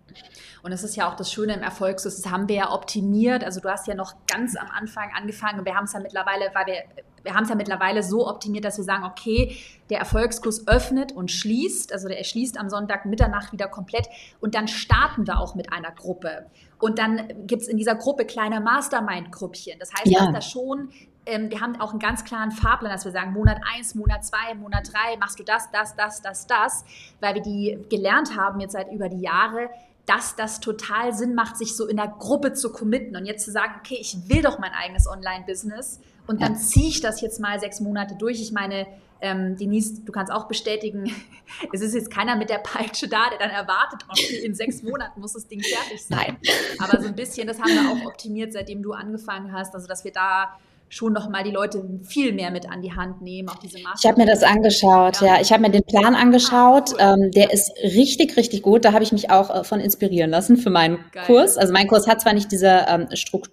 [0.63, 3.45] Und das ist ja auch das Schöne im Erfolg, das haben wir ja optimiert.
[3.45, 6.51] Also du hast ja noch ganz am Anfang angefangen und wir haben es ja mittlerweile,
[6.55, 6.83] weil wir,
[7.27, 9.57] wir haben es ja mittlerweile so optimiert, dass wir sagen, okay,
[9.91, 14.09] der Erfolgskurs öffnet und schließt, also der schließt am Sonntag Mitternacht wieder komplett
[14.41, 16.47] und dann starten wir auch mit einer Gruppe.
[16.79, 19.79] Und dann gibt es in dieser Gruppe kleine Mastermind-Grüppchen.
[19.79, 20.21] Das heißt, ja.
[20.21, 20.91] dass da schon
[21.27, 24.55] ähm, wir haben auch einen ganz klaren Fahrplan, dass wir sagen, Monat 1, Monat 2,
[24.55, 26.85] Monat 3 machst du das, das, das, das, das,
[27.21, 29.69] weil wir die gelernt haben jetzt seit über die Jahre,
[30.07, 33.51] dass das total Sinn macht, sich so in der Gruppe zu committen und jetzt zu
[33.51, 37.59] sagen, okay, ich will doch mein eigenes Online-Business und dann ziehe ich das jetzt mal
[37.61, 38.41] sechs Monate durch.
[38.41, 38.87] Ich meine,
[39.21, 41.11] ähm, Denise, du kannst auch bestätigen,
[41.73, 45.21] es ist jetzt keiner mit der Peitsche da, der dann erwartet, okay, in sechs Monaten
[45.21, 46.37] muss das Ding fertig sein.
[46.79, 50.05] Aber so ein bisschen, das haben wir auch optimiert, seitdem du angefangen hast, also dass
[50.05, 50.59] wir da
[50.89, 53.99] schon noch mal die Leute viel mehr mit an die Hand nehmen, auch diese Maßnahmen.
[53.99, 55.35] Ich habe mir das angeschaut, ja.
[55.35, 55.41] ja.
[55.41, 56.95] Ich habe mir den Plan angeschaut.
[56.99, 57.25] Ah, cool.
[57.25, 58.85] ähm, der ist richtig, richtig gut.
[58.85, 61.25] Da habe ich mich auch äh, von inspirieren lassen für meinen Geil.
[61.27, 61.57] Kurs.
[61.57, 63.53] Also mein Kurs hat zwar nicht diese ähm, Struktur,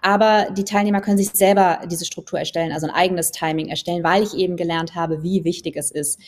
[0.00, 4.22] aber die Teilnehmer können sich selber diese Struktur erstellen, also ein eigenes Timing erstellen, weil
[4.22, 6.20] ich eben gelernt habe, wie wichtig es ist,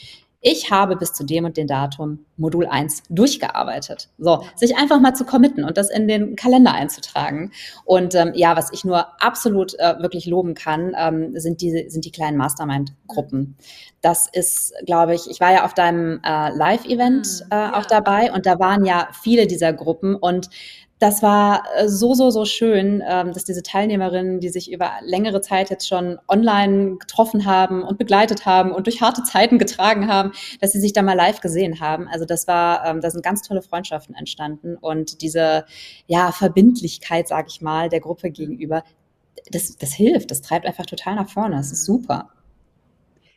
[0.42, 4.08] ich habe bis zu dem und dem Datum Modul 1 durchgearbeitet.
[4.16, 7.52] So, sich einfach mal zu committen und das in den Kalender einzutragen.
[7.84, 12.06] Und ähm, ja, was ich nur absolut äh, wirklich loben kann, ähm, sind, diese, sind
[12.06, 13.56] die kleinen Mastermind-Gruppen.
[14.00, 17.78] Das ist, glaube ich, ich war ja auf deinem äh, Live-Event hm, äh, ja.
[17.78, 20.48] auch dabei und da waren ja viele dieser Gruppen und
[21.00, 25.40] das war äh, so, so, so schön, ähm, dass diese Teilnehmerinnen, die sich über längere
[25.40, 30.32] Zeit jetzt schon online getroffen haben und begleitet haben und durch harte Zeiten getragen haben,
[30.60, 32.06] dass sie sich da mal live gesehen haben.
[32.06, 35.64] Also das war, ähm, da sind ganz tolle Freundschaften entstanden und diese,
[36.06, 38.84] ja, Verbindlichkeit, sag ich mal, der Gruppe gegenüber,
[39.50, 41.56] das, das hilft, das treibt einfach total nach vorne.
[41.56, 42.28] Das ist super.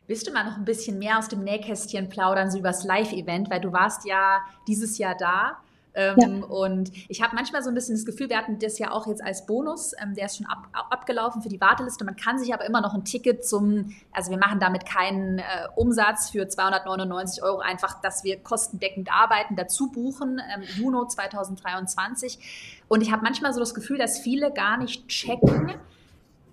[0.06, 3.62] Willst du mal noch ein bisschen mehr aus dem Nähkästchen plaudern, so übers Live-Event, weil
[3.62, 5.60] du warst ja dieses Jahr da.
[5.96, 6.46] Ähm, ja.
[6.48, 9.24] Und ich habe manchmal so ein bisschen das Gefühl, wir hatten das ja auch jetzt
[9.24, 12.04] als Bonus, ähm, der ist schon ab, abgelaufen für die Warteliste.
[12.04, 15.44] Man kann sich aber immer noch ein Ticket zum, also wir machen damit keinen äh,
[15.76, 22.84] Umsatz für 299 Euro, einfach, dass wir kostendeckend arbeiten, dazu buchen, ähm, Juno 2023.
[22.88, 25.74] Und ich habe manchmal so das Gefühl, dass viele gar nicht checken,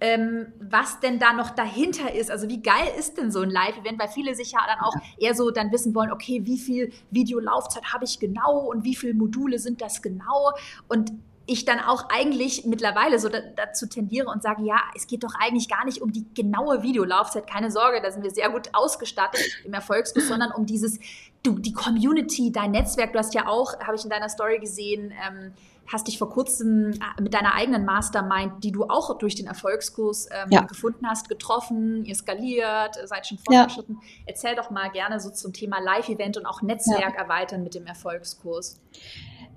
[0.01, 2.31] ähm, was denn da noch dahinter ist.
[2.31, 5.35] Also wie geil ist denn so ein Live-Event, weil viele sich ja dann auch eher
[5.35, 9.59] so dann wissen wollen, okay, wie viel Videolaufzeit habe ich genau und wie viele Module
[9.59, 10.53] sind das genau?
[10.89, 11.13] Und
[11.47, 15.69] ich dann auch eigentlich mittlerweile so dazu tendiere und sage, ja, es geht doch eigentlich
[15.69, 19.73] gar nicht um die genaue Videolaufzeit, keine Sorge, da sind wir sehr gut ausgestattet im
[19.73, 21.01] Erfolgsbus, sondern um dieses,
[21.43, 25.13] du, die Community, dein Netzwerk, du hast ja auch, habe ich in deiner Story gesehen,
[25.27, 25.53] ähm,
[25.93, 30.29] hast dich vor kurzem äh, mit deiner eigenen Mastermind, die du auch durch den Erfolgskurs
[30.31, 30.63] ähm, ja.
[30.63, 33.99] gefunden hast, getroffen, ihr skaliert, seid schon fortgeschritten.
[34.01, 34.23] Ja.
[34.27, 37.23] Erzähl doch mal gerne so zum Thema Live-Event und auch Netzwerk ja.
[37.23, 38.81] erweitern mit dem Erfolgskurs.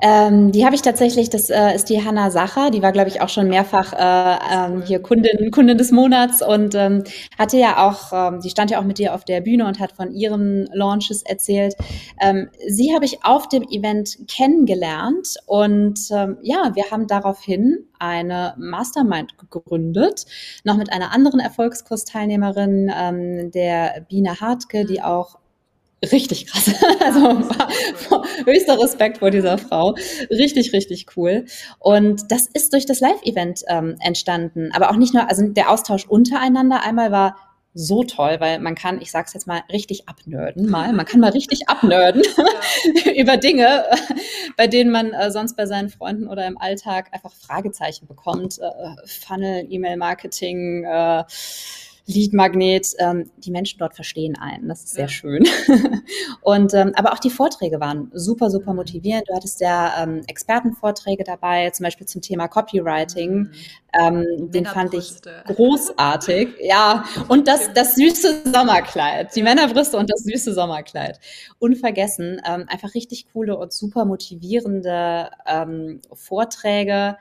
[0.02, 3.22] Ähm, die habe ich tatsächlich, das äh, ist die Hanna Sacher, die war, glaube ich,
[3.22, 7.04] auch schon mehrfach äh, ähm, hier Kundin, Kundin des Monats und ähm,
[7.38, 9.94] hatte ja auch, ähm, die stand ja auch mit dir auf der Bühne und hat
[9.94, 11.76] von ihren Launches erzählt.
[12.20, 18.56] Ähm, sie habe ich auf dem Event kennengelernt und ähm, ja, wir haben daraufhin eine
[18.58, 20.26] Mastermind gegründet,
[20.66, 25.38] noch mit einer anderen Erfolgskursteilnehmerin, ähm, der Biene Hartke, die auch
[26.12, 26.72] richtig krass.
[27.00, 27.42] Also
[28.46, 29.96] höchster Respekt vor dieser Frau.
[30.30, 31.46] Richtig, richtig cool.
[31.80, 34.72] Und das ist durch das Live-Event ähm, entstanden.
[34.74, 37.36] Aber auch nicht nur, also der Austausch untereinander einmal war
[37.74, 40.94] so toll, weil man kann, ich sag's jetzt mal, richtig abnörden mal.
[40.94, 42.24] Man kann mal richtig abnörden
[43.16, 43.84] über Dinge,
[44.58, 48.60] bei denen man äh, sonst bei seinen Freunden oder im Alltag einfach Fragezeichen bekommt.
[48.60, 51.24] Äh, Funnel, E-Mail-Marketing, äh,
[52.06, 54.68] Lead-Magnet, ähm, die Menschen dort verstehen einen.
[54.68, 55.10] Das ist sehr ja.
[55.10, 55.48] schön.
[56.42, 58.78] und ähm, aber auch die Vorträge waren super, super mhm.
[58.78, 59.30] motivierend.
[59.30, 63.34] Du hattest ja ähm, Expertenvorträge dabei, zum Beispiel zum Thema Copywriting.
[63.34, 63.52] Mhm.
[63.98, 65.14] Ähm, den fand ich
[65.46, 66.50] großartig.
[66.62, 69.34] ja, und das, das süße Sommerkleid.
[69.36, 71.20] Die Männerbrüste und das süße Sommerkleid.
[71.60, 72.42] Unvergessen.
[72.46, 77.18] Ähm, einfach richtig coole und super motivierende ähm, Vorträge.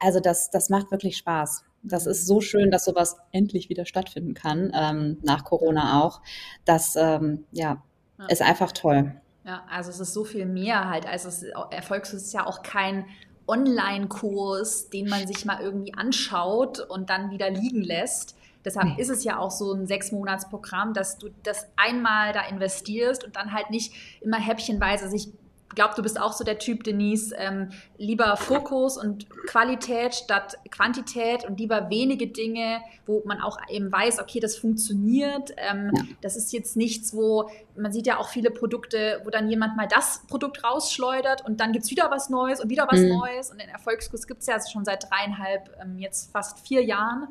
[0.00, 4.34] Also das, das macht wirklich Spaß das ist so schön, dass sowas endlich wieder stattfinden
[4.34, 6.20] kann, ähm, nach Corona auch.
[6.64, 7.82] Das ähm, ja,
[8.18, 9.14] ja, ist einfach toll.
[9.44, 11.06] Ja, also es ist so viel mehr halt.
[11.06, 13.04] Also es, Erfolgs ist ja auch kein
[13.46, 18.36] Online-Kurs, den man sich mal irgendwie anschaut und dann wieder liegen lässt.
[18.64, 23.36] Deshalb ist es ja auch so ein Sechs-Monats-Programm, dass du das einmal da investierst und
[23.36, 23.92] dann halt nicht
[24.22, 25.28] immer häppchenweise sich
[25.74, 31.44] glaube, du bist auch so der Typ, Denise, ähm, lieber Fokus und Qualität statt Quantität
[31.44, 35.52] und lieber wenige Dinge, wo man auch eben weiß, okay, das funktioniert.
[35.56, 36.02] Ähm, ja.
[36.20, 39.88] Das ist jetzt nichts, wo man sieht ja auch viele Produkte, wo dann jemand mal
[39.88, 43.08] das Produkt rausschleudert und dann gibt es wieder was Neues und wieder was mhm.
[43.08, 43.50] Neues.
[43.50, 47.28] Und den Erfolgskurs gibt es ja schon seit dreieinhalb, ähm, jetzt fast vier Jahren.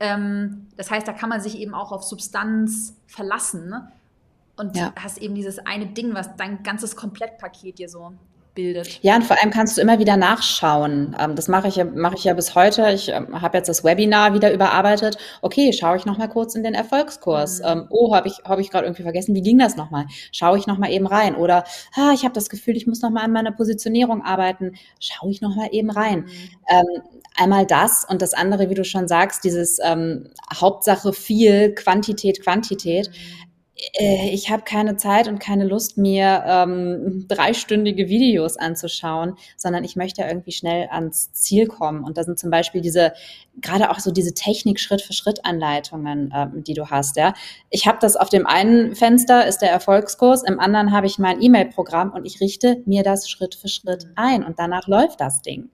[0.00, 3.88] Ähm, das heißt, da kann man sich eben auch auf Substanz verlassen
[4.62, 4.92] und ja.
[4.98, 8.12] hast eben dieses eine Ding, was dein ganzes Komplettpaket dir so
[8.54, 9.02] bildet.
[9.02, 11.16] Ja, und vor allem kannst du immer wieder nachschauen.
[11.18, 12.90] Ähm, das mache ich, ja, mache ich ja bis heute.
[12.92, 15.16] Ich ähm, habe jetzt das Webinar wieder überarbeitet.
[15.40, 17.60] Okay, schaue ich noch mal kurz in den Erfolgskurs.
[17.60, 17.66] Mhm.
[17.66, 20.06] Ähm, oh, habe ich, hab ich gerade irgendwie vergessen, wie ging das nochmal?
[20.32, 21.34] Schaue ich noch mal eben rein.
[21.34, 21.64] Oder
[21.96, 24.72] ah, ich habe das Gefühl, ich muss noch mal an meiner Positionierung arbeiten.
[25.00, 26.20] Schaue ich noch mal eben rein.
[26.20, 27.02] Mhm.
[27.34, 33.08] Einmal das und das andere, wie du schon sagst, dieses ähm, Hauptsache viel Quantität, Quantität.
[33.08, 33.41] Mhm
[33.98, 40.22] ich habe keine Zeit und keine Lust, mir ähm, dreistündige Videos anzuschauen, sondern ich möchte
[40.22, 42.04] irgendwie schnell ans Ziel kommen.
[42.04, 43.12] Und da sind zum Beispiel diese,
[43.60, 47.16] gerade auch so diese Technik-Schritt-für-Schritt-Anleitungen, ähm, die du hast.
[47.16, 47.34] Ja,
[47.70, 51.42] ich habe das auf dem einen Fenster ist der Erfolgskurs, im anderen habe ich mein
[51.42, 55.70] E-Mail-Programm und ich richte mir das Schritt für Schritt ein und danach läuft das Ding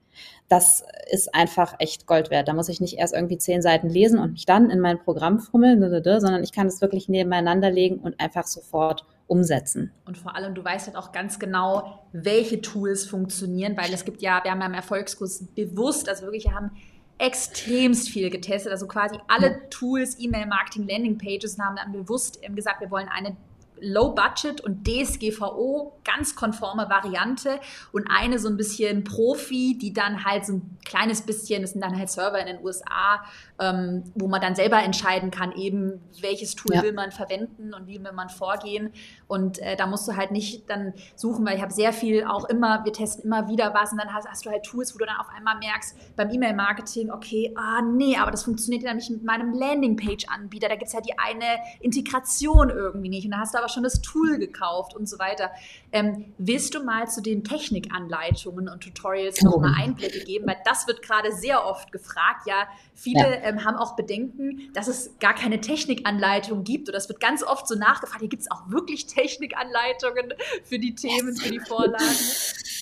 [0.48, 2.48] das ist einfach echt Gold wert.
[2.48, 5.40] Da muss ich nicht erst irgendwie zehn Seiten lesen und mich dann in mein Programm
[5.40, 9.92] fummeln, sondern ich kann es wirklich nebeneinander legen und einfach sofort umsetzen.
[10.06, 14.22] Und vor allem, du weißt halt auch ganz genau, welche Tools funktionieren, weil es gibt
[14.22, 16.70] ja, wir haben ja im Erfolgskurs bewusst, also wirklich, wir haben
[17.18, 23.08] extremst viel getestet, also quasi alle Tools, E-Mail-Marketing, Landing-Pages haben dann bewusst gesagt, wir wollen
[23.08, 23.36] eine
[23.80, 27.60] Low Budget und DSGVO ganz konforme Variante.
[27.92, 31.82] Und eine so ein bisschen Profi, die dann halt so ein kleines bisschen, das sind
[31.82, 33.24] dann halt Server in den USA,
[33.60, 36.82] ähm, wo man dann selber entscheiden kann, eben welches Tool ja.
[36.82, 38.92] will man verwenden und wie will man vorgehen.
[39.26, 42.48] Und äh, da musst du halt nicht dann suchen, weil ich habe sehr viel auch
[42.48, 45.06] immer, wir testen immer wieder was und dann hast, hast du halt Tools, wo du
[45.06, 49.24] dann auf einmal merkst, beim E-Mail-Marketing, okay, ah nee, aber das funktioniert ja nicht mit
[49.24, 53.58] meinem Landingpage-Anbieter, da gibt es ja die eine Integration irgendwie nicht und da hast du
[53.58, 55.50] aber schon das Tool gekauft und so weiter.
[55.90, 60.46] Ähm, willst du mal zu den Technikanleitungen und Tutorials nochmal Einblicke geben?
[60.46, 62.46] Weil das wird gerade sehr oft gefragt.
[62.46, 63.47] Ja, viele ja.
[63.48, 66.88] Ähm, haben auch Bedenken, dass es gar keine Technikanleitung gibt.
[66.88, 68.20] Und das wird ganz oft so nachgefragt.
[68.20, 70.34] Hier gibt es auch wirklich Technikanleitungen
[70.64, 72.04] für die Themen, für die Vorlagen.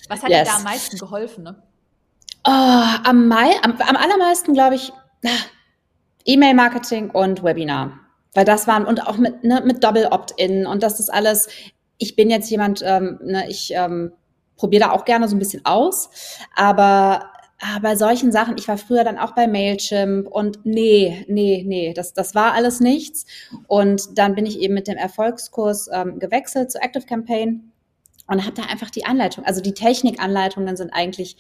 [0.09, 0.45] Was hat yes.
[0.45, 1.45] dir da am meisten geholfen?
[1.45, 1.63] Ne?
[2.47, 4.93] Oh, am, am, am allermeisten, glaube ich,
[6.25, 8.01] E-Mail-Marketing und Webinar.
[8.35, 11.49] Weil das waren, und auch mit, ne, mit Double Opt-in und das ist alles,
[11.99, 14.13] ich bin jetzt jemand, ähm, ne, ich ähm,
[14.57, 16.11] probiere da auch gerne so ein bisschen aus,
[16.55, 17.33] aber
[17.81, 22.13] bei solchen Sachen, ich war früher dann auch bei Mailchimp und nee, nee, nee, das,
[22.13, 23.25] das war alles nichts.
[23.67, 27.73] Und dann bin ich eben mit dem Erfolgskurs ähm, gewechselt zu Active Campaign
[28.27, 31.37] und habe da einfach die Anleitung, also die Technikanleitungen sind eigentlich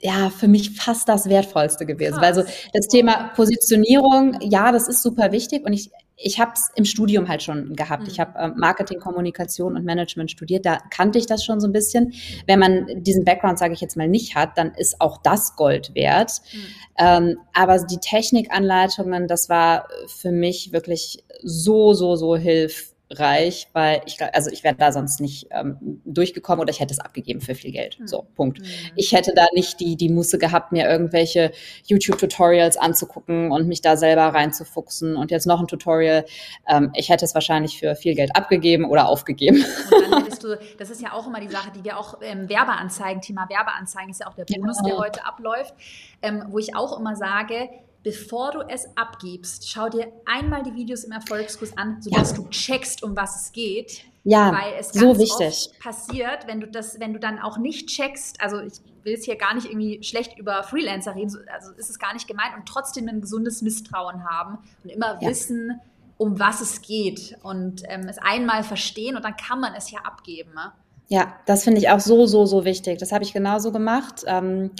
[0.00, 2.18] ja, für mich fast das Wertvollste gewesen.
[2.18, 2.22] Krass.
[2.22, 5.90] Weil so das Thema Positionierung, ja, das ist super wichtig und ich,
[6.20, 8.02] ich habe es im Studium halt schon gehabt.
[8.02, 8.08] Mhm.
[8.08, 11.72] Ich habe ähm, Marketing, Kommunikation und Management studiert, da kannte ich das schon so ein
[11.72, 12.12] bisschen.
[12.46, 15.94] Wenn man diesen Background, sage ich jetzt mal, nicht hat, dann ist auch das Gold
[15.94, 16.32] wert.
[16.52, 16.58] Mhm.
[16.98, 24.02] Ähm, aber die Technikanleitungen, das war für mich wirklich so, so, so hilf reich, weil
[24.06, 27.54] ich also ich wäre da sonst nicht ähm, durchgekommen oder ich hätte es abgegeben für
[27.54, 27.98] viel Geld.
[28.04, 28.60] So, Punkt.
[28.60, 28.66] Mhm.
[28.96, 31.52] Ich hätte da nicht die, die Muße gehabt, mir irgendwelche
[31.86, 36.24] YouTube-Tutorials anzugucken und mich da selber reinzufuchsen und jetzt noch ein Tutorial.
[36.68, 39.64] Ähm, ich hätte es wahrscheinlich für viel Geld abgegeben oder aufgegeben.
[39.90, 42.48] Und dann hättest du, das ist ja auch immer die Sache, die wir auch ähm,
[42.48, 44.90] Werbeanzeigen, Thema Werbeanzeigen ist ja auch der Bonus, ja.
[44.90, 45.74] der heute abläuft,
[46.22, 47.68] ähm, wo ich auch immer sage,
[48.02, 52.36] bevor du es abgibst, schau dir einmal die Videos im Erfolgskurs an, sodass ja.
[52.36, 54.02] du checkst, um was es geht.
[54.24, 55.70] Ja, weil es ganz so wichtig.
[55.70, 59.24] oft passiert, wenn du das, wenn du dann auch nicht checkst, also ich will es
[59.24, 62.66] hier gar nicht irgendwie schlecht über Freelancer reden, also ist es gar nicht gemeint und
[62.66, 65.30] trotzdem ein gesundes Misstrauen haben und immer ja.
[65.30, 65.80] wissen,
[66.18, 70.00] um was es geht und ähm, es einmal verstehen und dann kann man es ja
[70.00, 70.52] abgeben.
[70.52, 70.72] Ne?
[71.08, 72.98] Ja, das finde ich auch so, so, so wichtig.
[72.98, 74.24] Das habe ich genauso gemacht.
[74.26, 74.72] Ähm,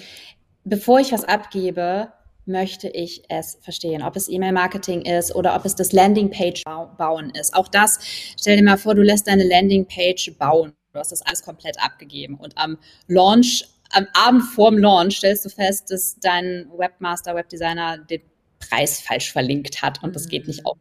[0.65, 2.13] bevor ich was abgebe,
[2.49, 4.03] möchte ich es verstehen.
[4.03, 7.55] Ob es E-Mail-Marketing ist oder ob es das Landingpage bauen ist.
[7.55, 8.01] Auch das,
[8.39, 10.73] stell dir mal vor, du lässt deine Landingpage bauen.
[10.93, 12.37] Du hast das alles komplett abgegeben.
[12.37, 18.23] Und am Launch, am Abend vorm Launch stellst du fest, dass dein Webmaster, Webdesigner den
[18.59, 20.77] Preis falsch verlinkt hat und das geht nicht auf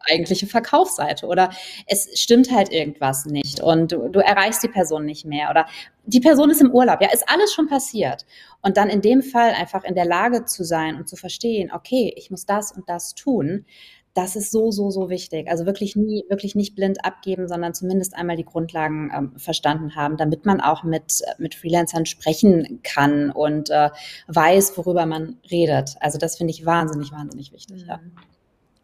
[0.00, 1.50] eigentliche Verkaufsseite oder
[1.86, 5.66] es stimmt halt irgendwas nicht und du, du erreichst die Person nicht mehr oder
[6.04, 8.24] die Person ist im Urlaub, ja, ist alles schon passiert.
[8.62, 12.12] Und dann in dem Fall einfach in der Lage zu sein und zu verstehen, okay,
[12.16, 13.66] ich muss das und das tun,
[14.18, 15.48] das ist so, so, so wichtig.
[15.48, 20.16] Also wirklich nie, wirklich nicht blind abgeben, sondern zumindest einmal die Grundlagen ähm, verstanden haben,
[20.16, 23.90] damit man auch mit, mit Freelancern sprechen kann und äh,
[24.26, 25.96] weiß, worüber man redet.
[26.00, 27.82] Also das finde ich wahnsinnig, wahnsinnig wichtig.
[27.82, 27.88] Mhm.
[27.88, 28.00] Ja.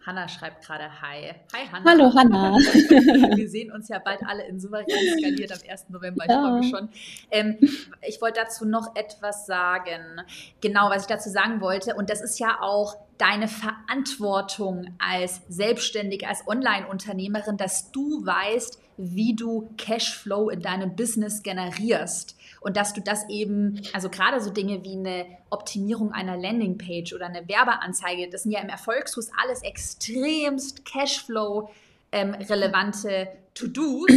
[0.06, 1.34] Hanna schreibt gerade Hi.
[1.54, 1.90] Hi Hanna.
[1.90, 2.56] Hallo Hanna.
[3.36, 4.86] Wir sehen uns ja bald alle in souverän
[5.18, 5.88] skaliert am 1.
[5.88, 6.24] November.
[6.24, 6.42] Ich ja.
[6.42, 6.88] freue mich schon.
[7.30, 7.56] Ähm,
[8.02, 10.20] ich wollte dazu noch etwas sagen.
[10.60, 11.94] Genau, was ich dazu sagen wollte.
[11.94, 19.34] Und das ist ja auch deine Verantwortung als Selbstständige, als Online-Unternehmerin, dass du weißt, wie
[19.34, 24.82] du Cashflow in deinem Business generierst und dass du das eben, also gerade so Dinge
[24.84, 30.86] wie eine Optimierung einer Landingpage oder eine Werbeanzeige, das sind ja im Erfolgskurs alles extremst
[30.86, 31.70] Cashflow
[32.10, 34.10] ähm, relevante To-Dos.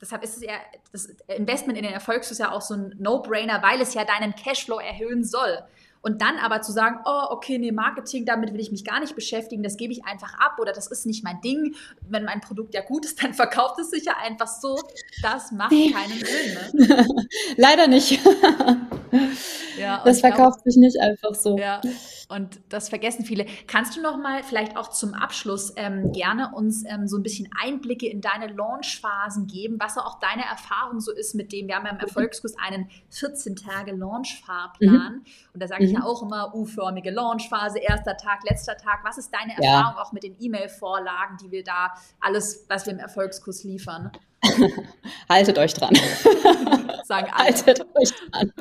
[0.00, 0.54] Deshalb ist es ja,
[0.90, 4.80] das Investment in den Erfolgskurs ja auch so ein No-Brainer, weil es ja deinen Cashflow
[4.80, 5.62] erhöhen soll.
[6.06, 9.16] Und dann aber zu sagen, oh, okay, nee, Marketing, damit will ich mich gar nicht
[9.16, 11.74] beschäftigen, das gebe ich einfach ab oder das ist nicht mein Ding.
[12.08, 14.78] Wenn mein Produkt ja gut ist, dann verkauft es sich ja einfach so.
[15.20, 16.86] Das macht keinen Sinn.
[16.86, 17.08] Ne?
[17.56, 18.20] Leider nicht.
[19.78, 21.58] ja, das verkauft glaub, sich nicht einfach so.
[21.58, 21.80] Ja,
[22.28, 23.46] und das vergessen viele.
[23.66, 27.48] Kannst du noch mal vielleicht auch zum Abschluss ähm, gerne uns ähm, so ein bisschen
[27.60, 31.86] Einblicke in deine Launchphasen geben, was auch deine Erfahrung so ist mit dem, wir haben
[31.86, 35.24] ja im Erfolgskurs einen 14-Tage-Launch-Fahrplan mhm.
[35.54, 35.98] und da sage ich mhm.
[35.98, 39.00] ja auch immer U-förmige Launchphase, erster Tag, letzter Tag.
[39.04, 40.02] Was ist deine Erfahrung ja.
[40.02, 44.10] auch mit den E-Mail-Vorlagen, die wir da alles, was wir im Erfolgskurs liefern?
[45.28, 45.94] Haltet euch dran.
[47.04, 47.44] Sagen alle.
[47.44, 48.52] Haltet euch dran.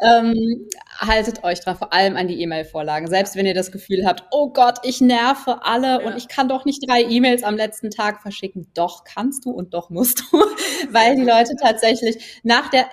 [0.00, 0.20] Ja.
[0.20, 0.68] Ähm,
[1.00, 3.08] haltet euch dran, vor allem an die E-Mail-Vorlagen.
[3.08, 6.06] Selbst wenn ihr das Gefühl habt, oh Gott, ich nerve alle ja.
[6.06, 8.70] und ich kann doch nicht drei E-Mails am letzten Tag verschicken.
[8.74, 10.38] Doch kannst du und doch musst du,
[10.90, 12.86] weil die Leute tatsächlich nach der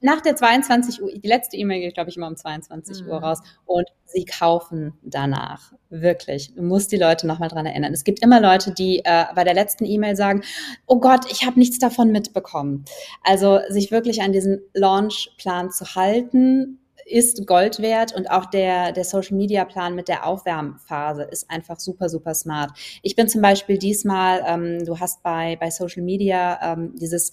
[0.00, 3.10] nach der 22 Uhr, die letzte E-Mail geht, glaube ich, immer um 22 mhm.
[3.10, 5.72] Uhr raus und sie kaufen danach.
[5.90, 6.54] Wirklich.
[6.54, 7.92] Du musst die Leute nochmal dran erinnern.
[7.92, 10.42] Es gibt immer Leute, die äh, bei der letzten E-Mail sagen,
[10.86, 12.84] oh Gott, ich habe nichts davon mitbekommen.
[13.24, 19.04] Also sich wirklich an diesen Launchplan zu halten, ist Gold wert und auch der, der
[19.04, 22.70] Social Media Plan mit der Aufwärmphase ist einfach super, super smart.
[23.02, 27.32] Ich bin zum Beispiel diesmal, ähm, du hast bei, bei Social Media ähm, dieses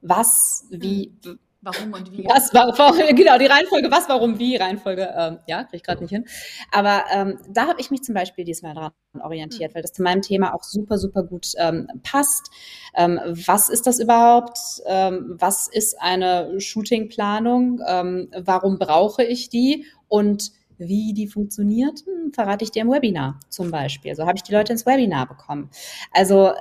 [0.00, 1.38] was, wie, mhm.
[1.64, 2.24] Warum und wie?
[2.26, 6.10] Was, warum, genau, die Reihenfolge, was, warum, wie, Reihenfolge, ähm, ja, kriege ich gerade nicht
[6.10, 6.26] hin.
[6.70, 8.92] Aber ähm, da habe ich mich zum Beispiel diesmal dran
[9.22, 9.74] orientiert, mhm.
[9.74, 12.50] weil das zu meinem Thema auch super, super gut ähm, passt.
[12.94, 14.58] Ähm, was ist das überhaupt?
[14.84, 17.80] Ähm, was ist eine Shootingplanung?
[17.86, 19.86] Ähm, warum brauche ich die?
[20.08, 24.14] Und wie die funktioniert, hm, verrate ich dir im Webinar zum Beispiel.
[24.14, 25.70] So habe ich die Leute ins Webinar bekommen.
[26.12, 26.52] Also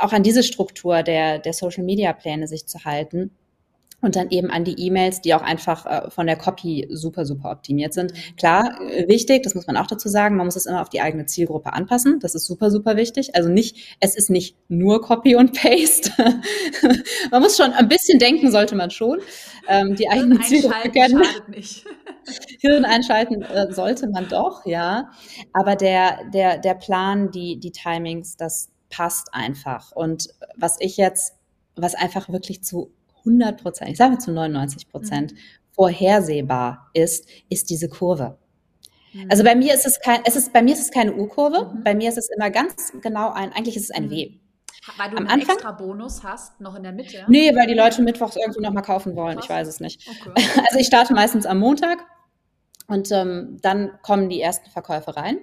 [0.00, 3.30] auch an diese Struktur der, der Social-Media-Pläne sich zu halten
[4.00, 7.50] und dann eben an die E-Mails, die auch einfach äh, von der Copy super, super
[7.50, 8.12] optimiert sind.
[8.36, 11.00] Klar, äh, wichtig, das muss man auch dazu sagen, man muss es immer auf die
[11.00, 12.18] eigene Zielgruppe anpassen.
[12.20, 13.34] Das ist super, super wichtig.
[13.34, 16.10] Also nicht, es ist nicht nur Copy und Paste.
[17.30, 19.20] man muss schon ein bisschen denken, sollte man schon.
[19.68, 21.22] Ähm, die eigene Zielgruppe kennen.
[21.48, 21.84] Nicht.
[22.60, 25.10] Hirn einschalten äh, sollte man doch, ja.
[25.52, 29.92] Aber der, der, der Plan, die, die Timings, das passt einfach.
[29.92, 31.34] Und was ich jetzt,
[31.76, 32.92] was einfach wirklich zu
[33.30, 35.38] 100 Prozent, ich sage zu 99 Prozent, mhm.
[35.72, 38.38] vorhersehbar ist, ist diese Kurve.
[39.12, 39.28] Mhm.
[39.30, 41.84] Also bei mir ist es kein, es ist, bei mir ist es keine U-Kurve, mhm.
[41.84, 44.10] bei mir ist es immer ganz genau ein, eigentlich ist es ein mhm.
[44.10, 44.30] W.
[44.96, 47.24] Weil du Am einen Anfang, extra Bonus hast, noch in der Mitte?
[47.28, 49.38] Nee, weil die Leute mittwochs irgendwie nochmal kaufen wollen.
[49.38, 50.08] Ich weiß es nicht.
[50.08, 50.42] Okay.
[50.66, 51.98] Also ich starte meistens am Montag
[52.90, 55.38] und ähm, dann kommen die ersten Verkäufe rein.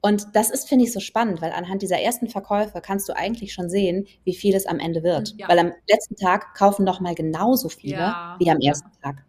[0.00, 3.52] Und das ist, finde ich, so spannend, weil anhand dieser ersten Verkäufe kannst du eigentlich
[3.52, 5.32] schon sehen, wie viel es am Ende wird.
[5.36, 5.48] Ja.
[5.48, 8.36] Weil am letzten Tag kaufen noch mal genauso viele ja.
[8.40, 9.12] wie am ersten ja.
[9.12, 9.24] Tag.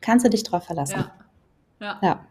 [0.00, 1.04] Kannst du dich drauf verlassen.
[1.80, 2.00] Ja.
[2.02, 2.26] ja.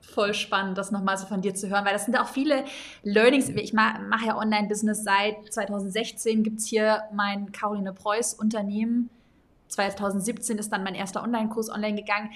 [0.00, 2.64] Voll spannend, das nochmal so von dir zu hören, weil das sind auch viele
[3.02, 3.48] Learnings.
[3.48, 9.10] Ich mache ja Online-Business seit 2016, gibt es hier mein Caroline Preuß Unternehmen.
[9.68, 12.30] 2017 ist dann mein erster Online-Kurs online gegangen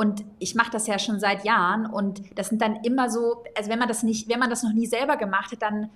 [0.00, 3.68] und ich mache das ja schon seit Jahren und das sind dann immer so, also
[3.68, 5.90] wenn man das nicht, wenn man das noch nie selber gemacht hat, dann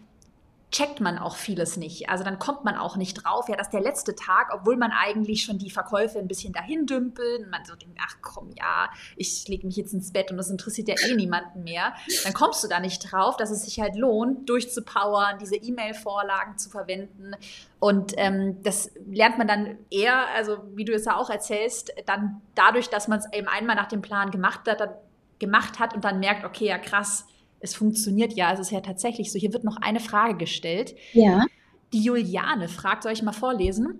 [0.70, 2.08] checkt man auch vieles nicht.
[2.08, 5.44] Also dann kommt man auch nicht drauf, ja, dass der letzte Tag, obwohl man eigentlich
[5.44, 9.46] schon die Verkäufe ein bisschen dahin dümpelt und man so denkt, ach komm, ja, ich
[9.46, 11.94] lege mich jetzt ins Bett und das interessiert ja eh niemanden mehr,
[12.24, 16.70] dann kommst du da nicht drauf, dass es sich halt lohnt, durchzupowern, diese E-Mail-Vorlagen zu
[16.70, 17.36] verwenden.
[17.78, 22.40] Und ähm, das lernt man dann eher, also wie du es ja auch erzählst, dann
[22.56, 24.90] dadurch, dass man es eben einmal nach dem Plan gemacht hat, dann,
[25.38, 27.26] gemacht hat und dann merkt, okay, ja krass,
[27.64, 28.52] es funktioniert ja.
[28.52, 29.38] Es ist ja tatsächlich so.
[29.38, 30.94] Hier wird noch eine Frage gestellt.
[31.12, 31.46] Ja.
[31.92, 33.98] Die Juliane fragt, soll ich mal vorlesen?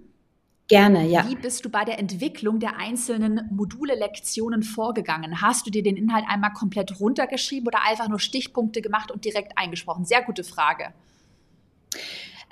[0.68, 1.28] Gerne, ja.
[1.28, 5.42] Wie bist du bei der Entwicklung der einzelnen Module, Lektionen vorgegangen?
[5.42, 9.58] Hast du dir den Inhalt einmal komplett runtergeschrieben oder einfach nur Stichpunkte gemacht und direkt
[9.58, 10.04] eingesprochen?
[10.04, 10.94] Sehr gute Frage.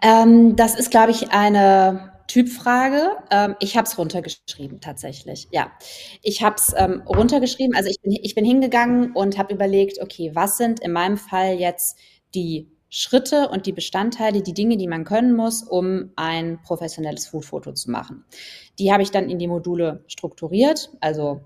[0.02, 3.16] Ähm, das ist, glaube ich, eine Typfrage.
[3.30, 5.48] Ähm, ich habe es runtergeschrieben tatsächlich.
[5.50, 5.72] Ja,
[6.22, 7.74] ich habe es ähm, runtergeschrieben.
[7.74, 11.54] Also ich bin, ich bin hingegangen und habe überlegt, okay, was sind in meinem Fall
[11.54, 11.98] jetzt
[12.34, 17.72] die Schritte und die Bestandteile, die Dinge, die man können muss, um ein professionelles Foodfoto
[17.72, 18.26] zu machen.
[18.78, 21.40] Die habe ich dann in die Module strukturiert, also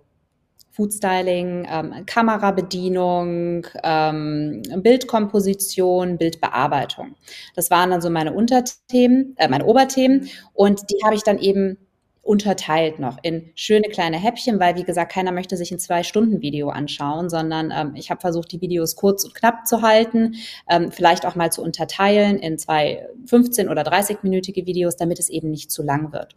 [0.77, 7.14] Foodstyling, ähm, Kamerabedienung, ähm, Bildkomposition, Bildbearbeitung.
[7.55, 11.79] Das waren dann so meine Unterthemen, äh, meine Oberthemen und die habe ich dann eben
[12.27, 16.43] unterteilt noch in schöne kleine Häppchen, weil wie gesagt, keiner möchte sich ein zwei Stunden
[16.43, 20.35] Video anschauen, sondern ähm, ich habe versucht, die Videos kurz und knapp zu halten,
[20.68, 25.51] ähm, vielleicht auch mal zu unterteilen in zwei 15 oder 30-minütige Videos, damit es eben
[25.51, 26.35] nicht zu lang wird.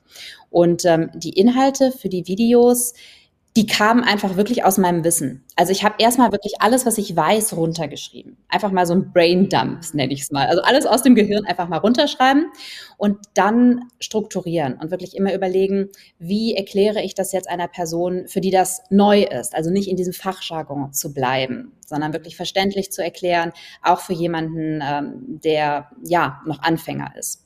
[0.50, 2.94] Und ähm, die Inhalte für die Videos,
[3.58, 5.44] die kamen einfach wirklich aus meinem Wissen.
[5.56, 8.38] Also ich habe erstmal wirklich alles, was ich weiß, runtergeschrieben.
[8.48, 10.48] Einfach mal so ein Brain Dump, nenne ich es mal.
[10.48, 12.52] Also alles aus dem Gehirn einfach mal runterschreiben
[12.98, 15.90] und dann strukturieren und wirklich immer überlegen,
[16.20, 19.56] wie erkläre ich das jetzt einer Person, für die das neu ist.
[19.56, 24.82] Also nicht in diesem Fachjargon zu bleiben, sondern wirklich verständlich zu erklären, auch für jemanden,
[24.84, 27.44] ähm, der ja noch Anfänger ist.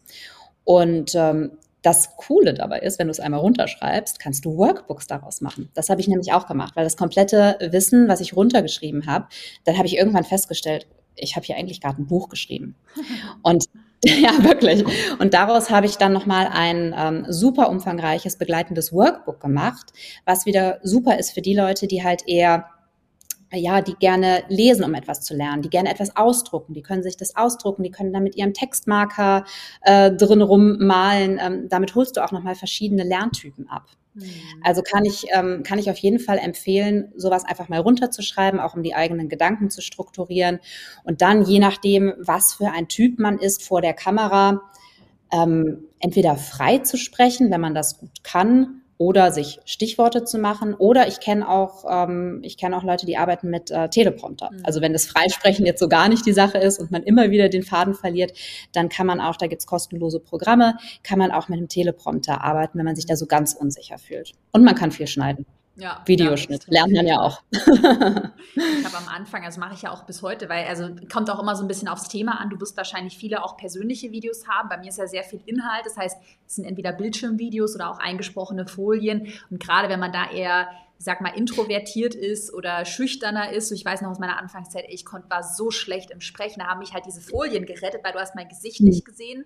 [0.65, 5.41] Und ähm, das Coole dabei ist, wenn du es einmal runterschreibst, kannst du Workbooks daraus
[5.41, 5.69] machen.
[5.75, 9.27] Das habe ich nämlich auch gemacht, weil das komplette Wissen, was ich runtergeschrieben habe,
[9.65, 12.75] dann habe ich irgendwann festgestellt, ich habe hier eigentlich gerade ein Buch geschrieben.
[13.43, 13.65] Und
[14.05, 14.83] Ja, wirklich.
[15.19, 19.93] Und daraus habe ich dann nochmal ein ähm, super umfangreiches begleitendes Workbook gemacht,
[20.25, 22.65] was wieder super ist für die Leute, die halt eher
[23.59, 27.17] ja, die gerne lesen, um etwas zu lernen, die gerne etwas ausdrucken, die können sich
[27.17, 29.45] das ausdrucken, die können dann mit ihrem Textmarker
[29.81, 31.39] äh, drin rummalen.
[31.41, 33.87] Ähm, damit holst du auch nochmal verschiedene Lerntypen ab.
[34.13, 34.31] Mhm.
[34.63, 38.75] Also kann ich, ähm, kann ich auf jeden Fall empfehlen, sowas einfach mal runterzuschreiben, auch
[38.75, 40.59] um die eigenen Gedanken zu strukturieren.
[41.03, 44.61] Und dann, je nachdem, was für ein Typ man ist vor der Kamera,
[45.31, 50.73] ähm, entweder frei zu sprechen, wenn man das gut kann, oder sich Stichworte zu machen.
[50.73, 54.49] Oder ich kenne auch, ähm, ich kenne auch Leute, die arbeiten mit äh, Teleprompter.
[54.49, 54.61] Mhm.
[54.63, 57.49] Also wenn das Freisprechen jetzt so gar nicht die Sache ist und man immer wieder
[57.49, 58.31] den Faden verliert,
[58.71, 62.77] dann kann man auch, da gibt's kostenlose Programme, kann man auch mit einem Teleprompter arbeiten,
[62.77, 64.31] wenn man sich da so ganz unsicher fühlt.
[64.53, 65.45] Und man kann viel schneiden.
[65.75, 67.41] Ja, Videoschnitt lernt man ja auch.
[67.51, 67.61] ich
[68.85, 71.55] habe am Anfang, also mache ich ja auch bis heute, weil also kommt auch immer
[71.55, 72.49] so ein bisschen aufs Thema an.
[72.49, 74.69] Du wirst wahrscheinlich viele auch persönliche Videos haben.
[74.69, 75.85] Bei mir ist ja sehr viel Inhalt.
[75.85, 76.17] Das heißt,
[76.47, 79.27] es sind entweder Bildschirmvideos oder auch eingesprochene Folien.
[79.49, 80.67] Und gerade wenn man da eher
[81.03, 83.71] sag mal, introvertiert ist oder schüchterner ist.
[83.71, 86.59] Ich weiß noch aus meiner Anfangszeit, ich konnte, war so schlecht im Sprechen.
[86.59, 88.85] Da haben mich halt diese Folien gerettet, weil du hast mein Gesicht hm.
[88.85, 89.45] nicht gesehen.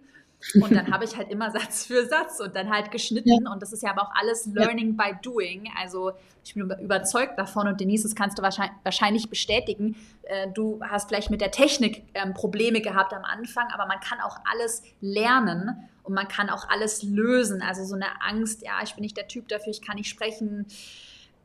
[0.54, 3.44] Und dann habe ich halt immer Satz für Satz und dann halt geschnitten.
[3.46, 3.52] Ja.
[3.52, 5.06] Und das ist ja aber auch alles Learning ja.
[5.06, 5.70] by Doing.
[5.80, 6.12] Also
[6.44, 9.96] ich bin überzeugt davon und Denise, das kannst du wahrscheinlich bestätigen.
[10.24, 14.20] Äh, du hast vielleicht mit der Technik ähm, Probleme gehabt am Anfang, aber man kann
[14.20, 17.62] auch alles lernen und man kann auch alles lösen.
[17.62, 20.68] Also so eine Angst, ja, ich bin nicht der Typ dafür, ich kann nicht sprechen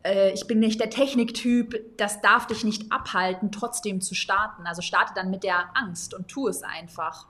[0.05, 4.67] äh, ich bin nicht der Techniktyp, das darf dich nicht abhalten, trotzdem zu starten.
[4.67, 7.29] Also starte dann mit der Angst und tu es einfach.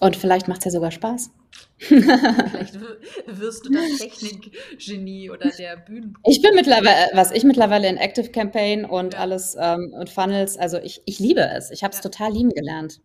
[0.00, 1.30] Und vielleicht macht es ja sogar Spaß.
[1.78, 2.78] vielleicht
[3.26, 6.14] wirst du das Technikgenie oder der Bühnen.
[6.26, 9.20] Ich bin mittlerweile, was ich mittlerweile in Active Campaign und ja.
[9.20, 11.70] alles ähm, und Funnels, also ich, ich liebe es.
[11.70, 12.02] Ich habe es ja.
[12.02, 13.00] total lieben gelernt.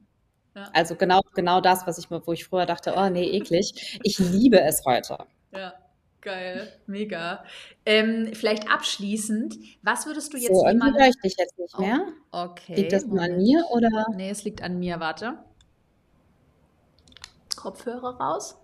[0.55, 0.69] Ja.
[0.73, 3.99] Also genau, genau das, was ich, wo ich früher dachte, oh nee, eklig.
[4.03, 5.17] Ich liebe es heute.
[5.53, 5.73] Ja.
[6.21, 7.43] Geil, mega.
[7.83, 11.01] Ähm, vielleicht abschließend, was würdest du jetzt so, jemandem...
[11.01, 12.05] ich dich jetzt nicht mehr.
[12.31, 12.75] Oh, okay.
[12.75, 14.05] Liegt das nur an mir oder?
[14.15, 15.39] Nee, es liegt an mir, warte.
[17.55, 18.57] Kopfhörer raus.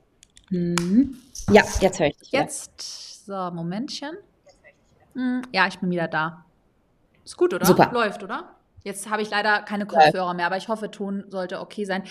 [0.49, 1.17] Mhm.
[1.51, 2.31] Ja, jetzt höre ich dich.
[2.31, 4.17] Jetzt, so, Momentchen.
[5.13, 5.41] Mhm.
[5.51, 6.45] Ja, ich bin wieder da.
[7.23, 7.65] Ist gut, oder?
[7.65, 7.91] Super.
[7.93, 8.55] Läuft, oder?
[8.83, 12.03] Jetzt habe ich leider keine Kopfhörer mehr, aber ich hoffe, Ton sollte okay sein.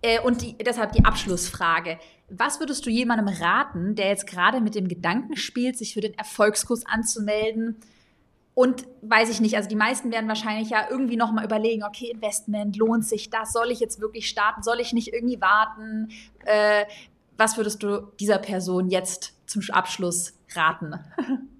[0.00, 1.98] Äh, und die, deshalb die Abschlussfrage.
[2.30, 6.14] Was würdest du jemandem raten, der jetzt gerade mit dem Gedanken spielt, sich für den
[6.14, 7.76] Erfolgskurs anzumelden?
[8.54, 12.76] Und weiß ich nicht, also die meisten werden wahrscheinlich ja irgendwie nochmal überlegen, okay, Investment,
[12.76, 13.52] lohnt sich das?
[13.52, 14.62] Soll ich jetzt wirklich starten?
[14.62, 16.08] Soll ich nicht irgendwie warten?
[16.44, 16.84] Äh,
[17.36, 20.94] was würdest du dieser Person jetzt zum Abschluss raten?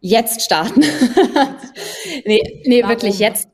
[0.00, 0.78] Jetzt starten.
[2.24, 3.48] nee, nee wirklich jetzt,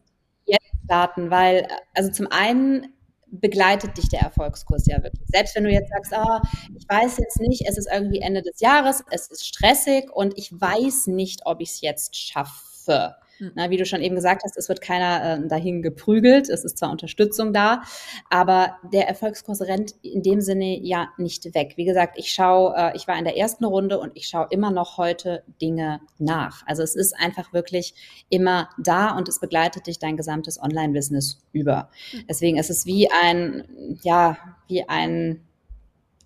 [0.44, 2.92] jetzt starten, weil, also zum einen
[3.28, 5.26] begleitet dich der Erfolgskurs ja wirklich.
[5.32, 6.40] Selbst wenn du jetzt sagst, oh,
[6.76, 10.52] ich weiß jetzt nicht, es ist irgendwie Ende des Jahres, es ist stressig und ich
[10.52, 13.16] weiß nicht, ob ich es jetzt schaffe Köpfe.
[13.38, 13.50] Hm.
[13.56, 16.48] Na, wie du schon eben gesagt hast, es wird keiner äh, dahin geprügelt.
[16.48, 17.82] Es ist zwar Unterstützung da,
[18.30, 21.72] aber der Erfolgskurs rennt in dem Sinne ja nicht weg.
[21.74, 24.70] Wie gesagt, ich schaue, äh, ich war in der ersten Runde und ich schaue immer
[24.70, 26.64] noch heute Dinge nach.
[26.66, 27.94] Also es ist einfach wirklich
[28.28, 31.90] immer da und es begleitet dich dein gesamtes Online-Business über.
[32.12, 32.24] Hm.
[32.28, 34.36] Deswegen ist es wie ein, ja,
[34.68, 35.40] wie ein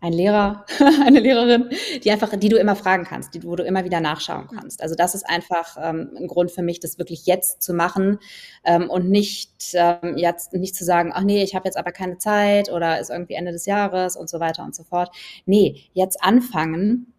[0.01, 0.65] ein Lehrer,
[1.05, 1.71] eine Lehrerin,
[2.03, 4.57] die einfach, die du immer fragen kannst, die, wo du immer wieder nachschauen mhm.
[4.57, 4.83] kannst.
[4.83, 8.19] Also das ist einfach ähm, ein Grund für mich, das wirklich jetzt zu machen
[8.65, 12.19] ähm, und nicht ähm, jetzt nicht zu sagen, ach nee, ich habe jetzt aber keine
[12.19, 15.11] Zeit oder ist irgendwie Ende des Jahres und so weiter und so fort.
[15.47, 17.13] Nee, jetzt anfangen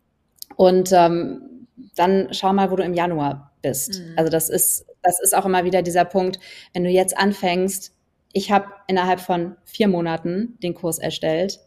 [0.55, 3.99] und ähm, dann schau mal, wo du im Januar bist.
[3.99, 4.13] Mhm.
[4.15, 6.39] Also das ist, das ist auch immer wieder dieser Punkt,
[6.73, 7.93] wenn du jetzt anfängst,
[8.31, 11.59] ich habe innerhalb von vier Monaten den Kurs erstellt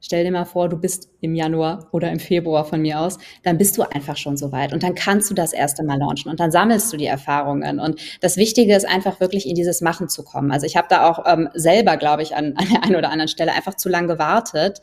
[0.00, 3.58] Stell dir mal vor, du bist im Januar oder im Februar von mir aus, dann
[3.58, 6.38] bist du einfach schon so weit und dann kannst du das erste Mal launchen und
[6.38, 7.80] dann sammelst du die Erfahrungen.
[7.80, 10.52] Und das Wichtige ist einfach wirklich in dieses Machen zu kommen.
[10.52, 13.28] Also ich habe da auch ähm, selber, glaube ich, an, an der einen oder anderen
[13.28, 14.80] Stelle einfach zu lange gewartet.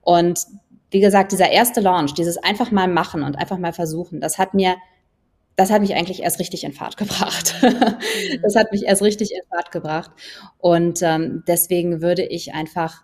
[0.00, 0.40] Und
[0.90, 4.54] wie gesagt, dieser erste Launch, dieses einfach mal machen und einfach mal versuchen, das hat
[4.54, 4.76] mir
[5.56, 7.54] das hat mich eigentlich erst richtig in Fahrt gebracht.
[7.62, 8.42] Mhm.
[8.42, 10.10] das hat mich erst richtig in Fahrt gebracht.
[10.58, 13.02] Und ähm, deswegen würde ich einfach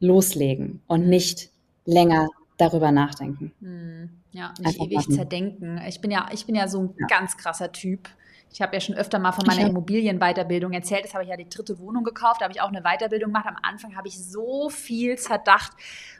[0.00, 1.50] loslegen und nicht
[1.84, 3.52] länger darüber nachdenken.
[3.60, 5.14] Hm, ja, nicht Einfach ewig machen.
[5.14, 5.80] zerdenken.
[5.88, 7.06] Ich bin ja, ich bin ja so ein ja.
[7.06, 8.08] ganz krasser Typ.
[8.54, 11.04] Ich habe ja schon öfter mal von meiner Immobilienweiterbildung erzählt.
[11.04, 12.40] Das habe ich ja die dritte Wohnung gekauft.
[12.40, 13.46] Da habe ich auch eine Weiterbildung gemacht.
[13.48, 15.72] Am Anfang habe ich so viel zerdacht.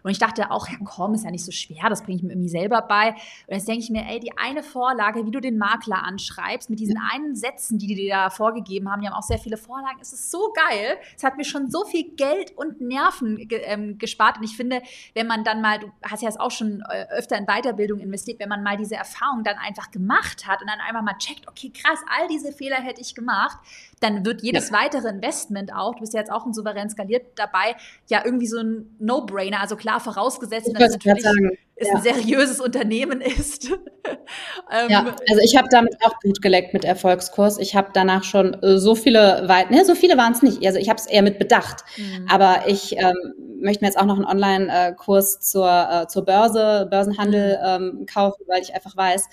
[0.03, 1.89] Und ich dachte auch, ja komm, ist ja nicht so schwer.
[1.89, 3.11] Das bringe ich mir irgendwie selber bei.
[3.47, 6.81] Und jetzt denke ich mir, ey, die eine Vorlage, wie du den Makler anschreibst, mit
[6.81, 9.99] diesen einen Sätzen, die die dir da vorgegeben haben, die haben auch sehr viele Vorlagen.
[10.01, 10.97] Es ist so geil.
[11.17, 14.39] Es hat mir schon so viel Geld und Nerven ge ähm, gespart.
[14.39, 14.83] Und ich finde,
[15.15, 18.41] wenn man dann mal, du hast ja jetzt auch schon äh, öfter in Weiterbildung investiert,
[18.41, 21.71] wenn man mal diese Erfahrung dann einfach gemacht hat und dann einfach mal checkt, okay,
[21.71, 23.59] krass, all all diese Fehler hätte ich gemacht,
[24.01, 24.77] dann wird jedes ja.
[24.77, 27.77] weitere Investment auch, du bist ja jetzt auch ein souverän skaliert dabei,
[28.09, 29.61] ja irgendwie so ein No-Brainer.
[29.61, 31.95] Also klar, vorausgesetzt, dass es natürlich es ja.
[31.95, 33.67] ein seriöses Unternehmen ist.
[34.71, 37.59] ähm, ja, also ich habe damit auch Blut geleckt mit Erfolgskurs.
[37.59, 40.65] Ich habe danach schon äh, so viele weit, ne, so viele waren es nicht.
[40.65, 41.85] Also ich habe es eher mit bedacht.
[41.97, 42.29] Mhm.
[42.31, 43.15] Aber ich ähm,
[43.61, 47.99] möchte mir jetzt auch noch einen Online-Kurs zur, äh, zur Börse, Börsenhandel mhm.
[47.99, 49.29] ähm, kaufen, weil ich einfach weiß,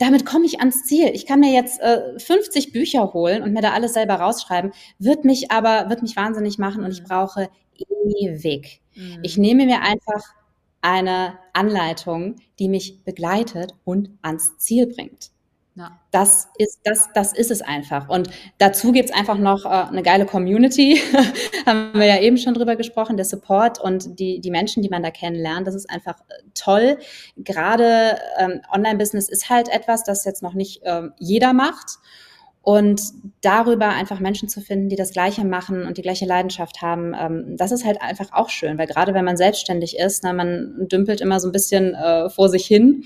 [0.00, 1.10] damit komme ich ans Ziel.
[1.12, 5.24] Ich kann mir jetzt äh, 50 Bücher holen und mir da alles selber rausschreiben, wird
[5.24, 7.06] mich aber, wird mich wahnsinnig machen und ich mhm.
[7.06, 7.50] brauche
[8.18, 8.80] ewig.
[8.94, 9.20] Mhm.
[9.22, 10.22] Ich nehme mir einfach
[10.80, 15.30] eine Anleitung, die mich begleitet und ans Ziel bringt.
[15.80, 15.98] Ja.
[16.10, 18.10] Das ist das, das ist es einfach.
[18.10, 18.28] Und
[18.58, 21.00] dazu gibt's einfach noch äh, eine geile Community.
[21.66, 25.02] Haben wir ja eben schon drüber gesprochen, der Support und die, die Menschen, die man
[25.02, 25.66] da kennenlernt.
[25.66, 26.98] Das ist einfach äh, toll.
[27.38, 31.96] Gerade ähm, Online-Business ist halt etwas, das jetzt noch nicht ähm, jeder macht.
[32.60, 33.00] Und
[33.40, 37.56] darüber einfach Menschen zu finden, die das Gleiche machen und die gleiche Leidenschaft haben, ähm,
[37.56, 41.22] das ist halt einfach auch schön, weil gerade wenn man selbstständig ist, na, man dümpelt
[41.22, 43.04] immer so ein bisschen äh, vor sich hin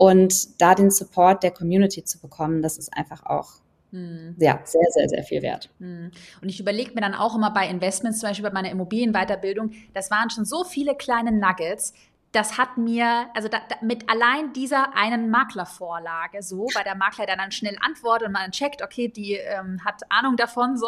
[0.00, 3.60] und da den Support der Community zu bekommen, das ist einfach auch
[3.92, 4.36] hm.
[4.38, 5.68] Ja, sehr, sehr, sehr viel wert.
[5.80, 6.12] Hm.
[6.40, 10.12] Und ich überlege mir dann auch immer bei Investments, zum Beispiel bei meiner Immobilienweiterbildung, das
[10.12, 11.92] waren schon so viele kleine Nuggets.
[12.30, 17.26] Das hat mir, also da, da, mit allein dieser einen Maklervorlage, so, weil der Makler
[17.26, 20.86] dann schnell antwortet und man checkt, okay, die ähm, hat Ahnung davon, so.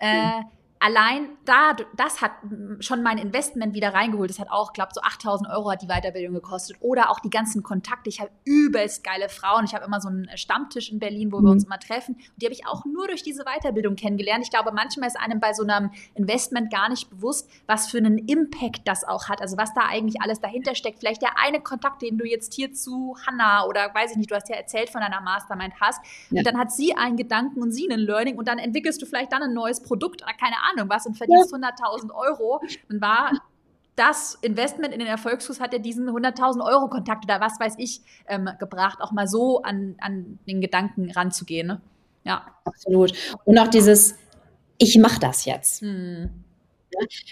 [0.00, 0.44] Äh, hm
[0.82, 2.32] allein da, das hat
[2.80, 4.30] schon mein Investment wieder reingeholt.
[4.30, 6.76] Das hat auch, glaube so 8000 Euro hat die Weiterbildung gekostet.
[6.80, 8.08] Oder auch die ganzen Kontakte.
[8.08, 9.64] Ich habe übelst geile Frauen.
[9.64, 11.68] Ich habe immer so einen Stammtisch in Berlin, wo wir uns mhm.
[11.68, 12.16] immer treffen.
[12.16, 14.44] Und die habe ich auch nur durch diese Weiterbildung kennengelernt.
[14.44, 18.18] Ich glaube, manchmal ist einem bei so einem Investment gar nicht bewusst, was für einen
[18.18, 19.40] Impact das auch hat.
[19.40, 20.98] Also was da eigentlich alles dahinter steckt.
[20.98, 24.34] Vielleicht der eine Kontakt, den du jetzt hier zu Hanna oder weiß ich nicht, du
[24.34, 26.04] hast ja erzählt von deiner Mastermind hast.
[26.30, 26.38] Ja.
[26.38, 29.32] Und dann hat sie einen Gedanken und sie einen Learning und dann entwickelst du vielleicht
[29.32, 33.32] dann ein neues Produkt keine Ahnung Ahnung was und verdienst 100.000 Euro, dann war
[33.96, 38.00] das Investment in den Erfolgsfuß hat ja diesen 100.000 Euro Kontakt oder was weiß ich
[38.26, 41.66] ähm, gebracht, auch mal so an, an den Gedanken ranzugehen.
[41.66, 41.80] Ne?
[42.24, 42.46] Ja.
[42.64, 43.12] Absolut.
[43.44, 44.14] Und auch dieses,
[44.78, 45.82] ich mache das jetzt.
[45.82, 46.30] Hm.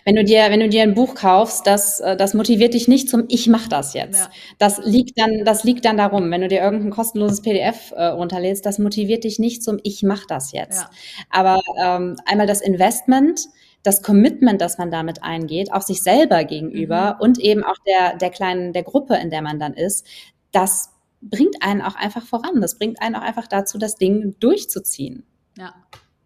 [0.04, 3.08] Wenn du dir, wenn du dir ein Buch kaufst, das, äh, das motiviert dich nicht
[3.08, 4.20] zum Ich mach das jetzt.
[4.20, 4.30] Ja.
[4.58, 6.30] Das liegt dann, das liegt dann darum.
[6.30, 10.26] Wenn du dir irgendein kostenloses PDF äh, runterlädst, das motiviert dich nicht zum Ich mach
[10.26, 10.82] das jetzt.
[10.82, 10.90] Ja.
[11.30, 13.40] Aber ähm, einmal das Investment,
[13.82, 17.20] das Commitment, das man damit eingeht, auch sich selber gegenüber mhm.
[17.20, 20.06] und eben auch der, der kleinen, der Gruppe, in der man dann ist,
[20.52, 20.90] das
[21.22, 22.60] bringt einen auch einfach voran.
[22.60, 25.24] Das bringt einen auch einfach dazu, das Ding durchzuziehen.
[25.56, 25.74] Ja.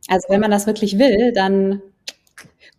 [0.08, 1.82] Also wenn man das wirklich will, dann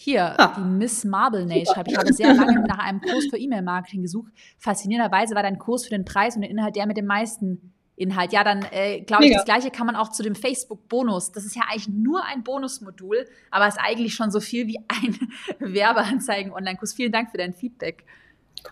[0.00, 0.54] Hier, ah.
[0.56, 1.90] die Miss Marble Nail schreibt.
[1.90, 4.32] Ich habe sehr lange nach einem Kurs für E-Mail-Marketing gesucht.
[4.56, 8.32] Faszinierenderweise war dein Kurs für den Preis und den Inhalt der mit dem meisten Inhalt.
[8.32, 11.32] Ja, dann äh, glaube ich, das gleiche kann man auch zu dem Facebook-Bonus.
[11.32, 15.18] Das ist ja eigentlich nur ein Bonusmodul, aber ist eigentlich schon so viel wie ein
[15.74, 16.94] Werbeanzeigen-Online-Kurs.
[16.94, 18.04] Vielen Dank für dein Feedback.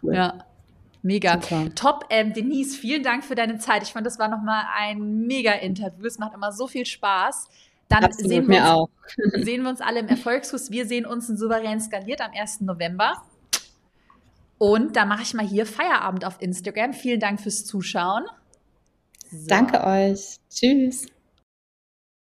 [0.00, 0.14] Cool.
[0.14, 0.38] Ja.
[1.02, 1.40] Mega.
[1.42, 1.74] Super.
[1.74, 2.04] Top.
[2.08, 3.82] Ähm, Denise, vielen Dank für deine Zeit.
[3.82, 6.06] Ich fand, das war nochmal ein mega Interview.
[6.06, 7.48] Es macht immer so viel Spaß.
[7.88, 8.90] Dann sehen wir, uns,
[9.44, 10.70] sehen wir uns alle im Erfolgskurs.
[10.70, 12.62] Wir sehen uns in Souverän skaliert am 1.
[12.62, 13.22] November.
[14.58, 16.92] Und da mache ich mal hier Feierabend auf Instagram.
[16.94, 18.24] Vielen Dank fürs Zuschauen.
[19.30, 19.46] So.
[19.48, 20.38] Danke euch.
[20.50, 21.06] Tschüss.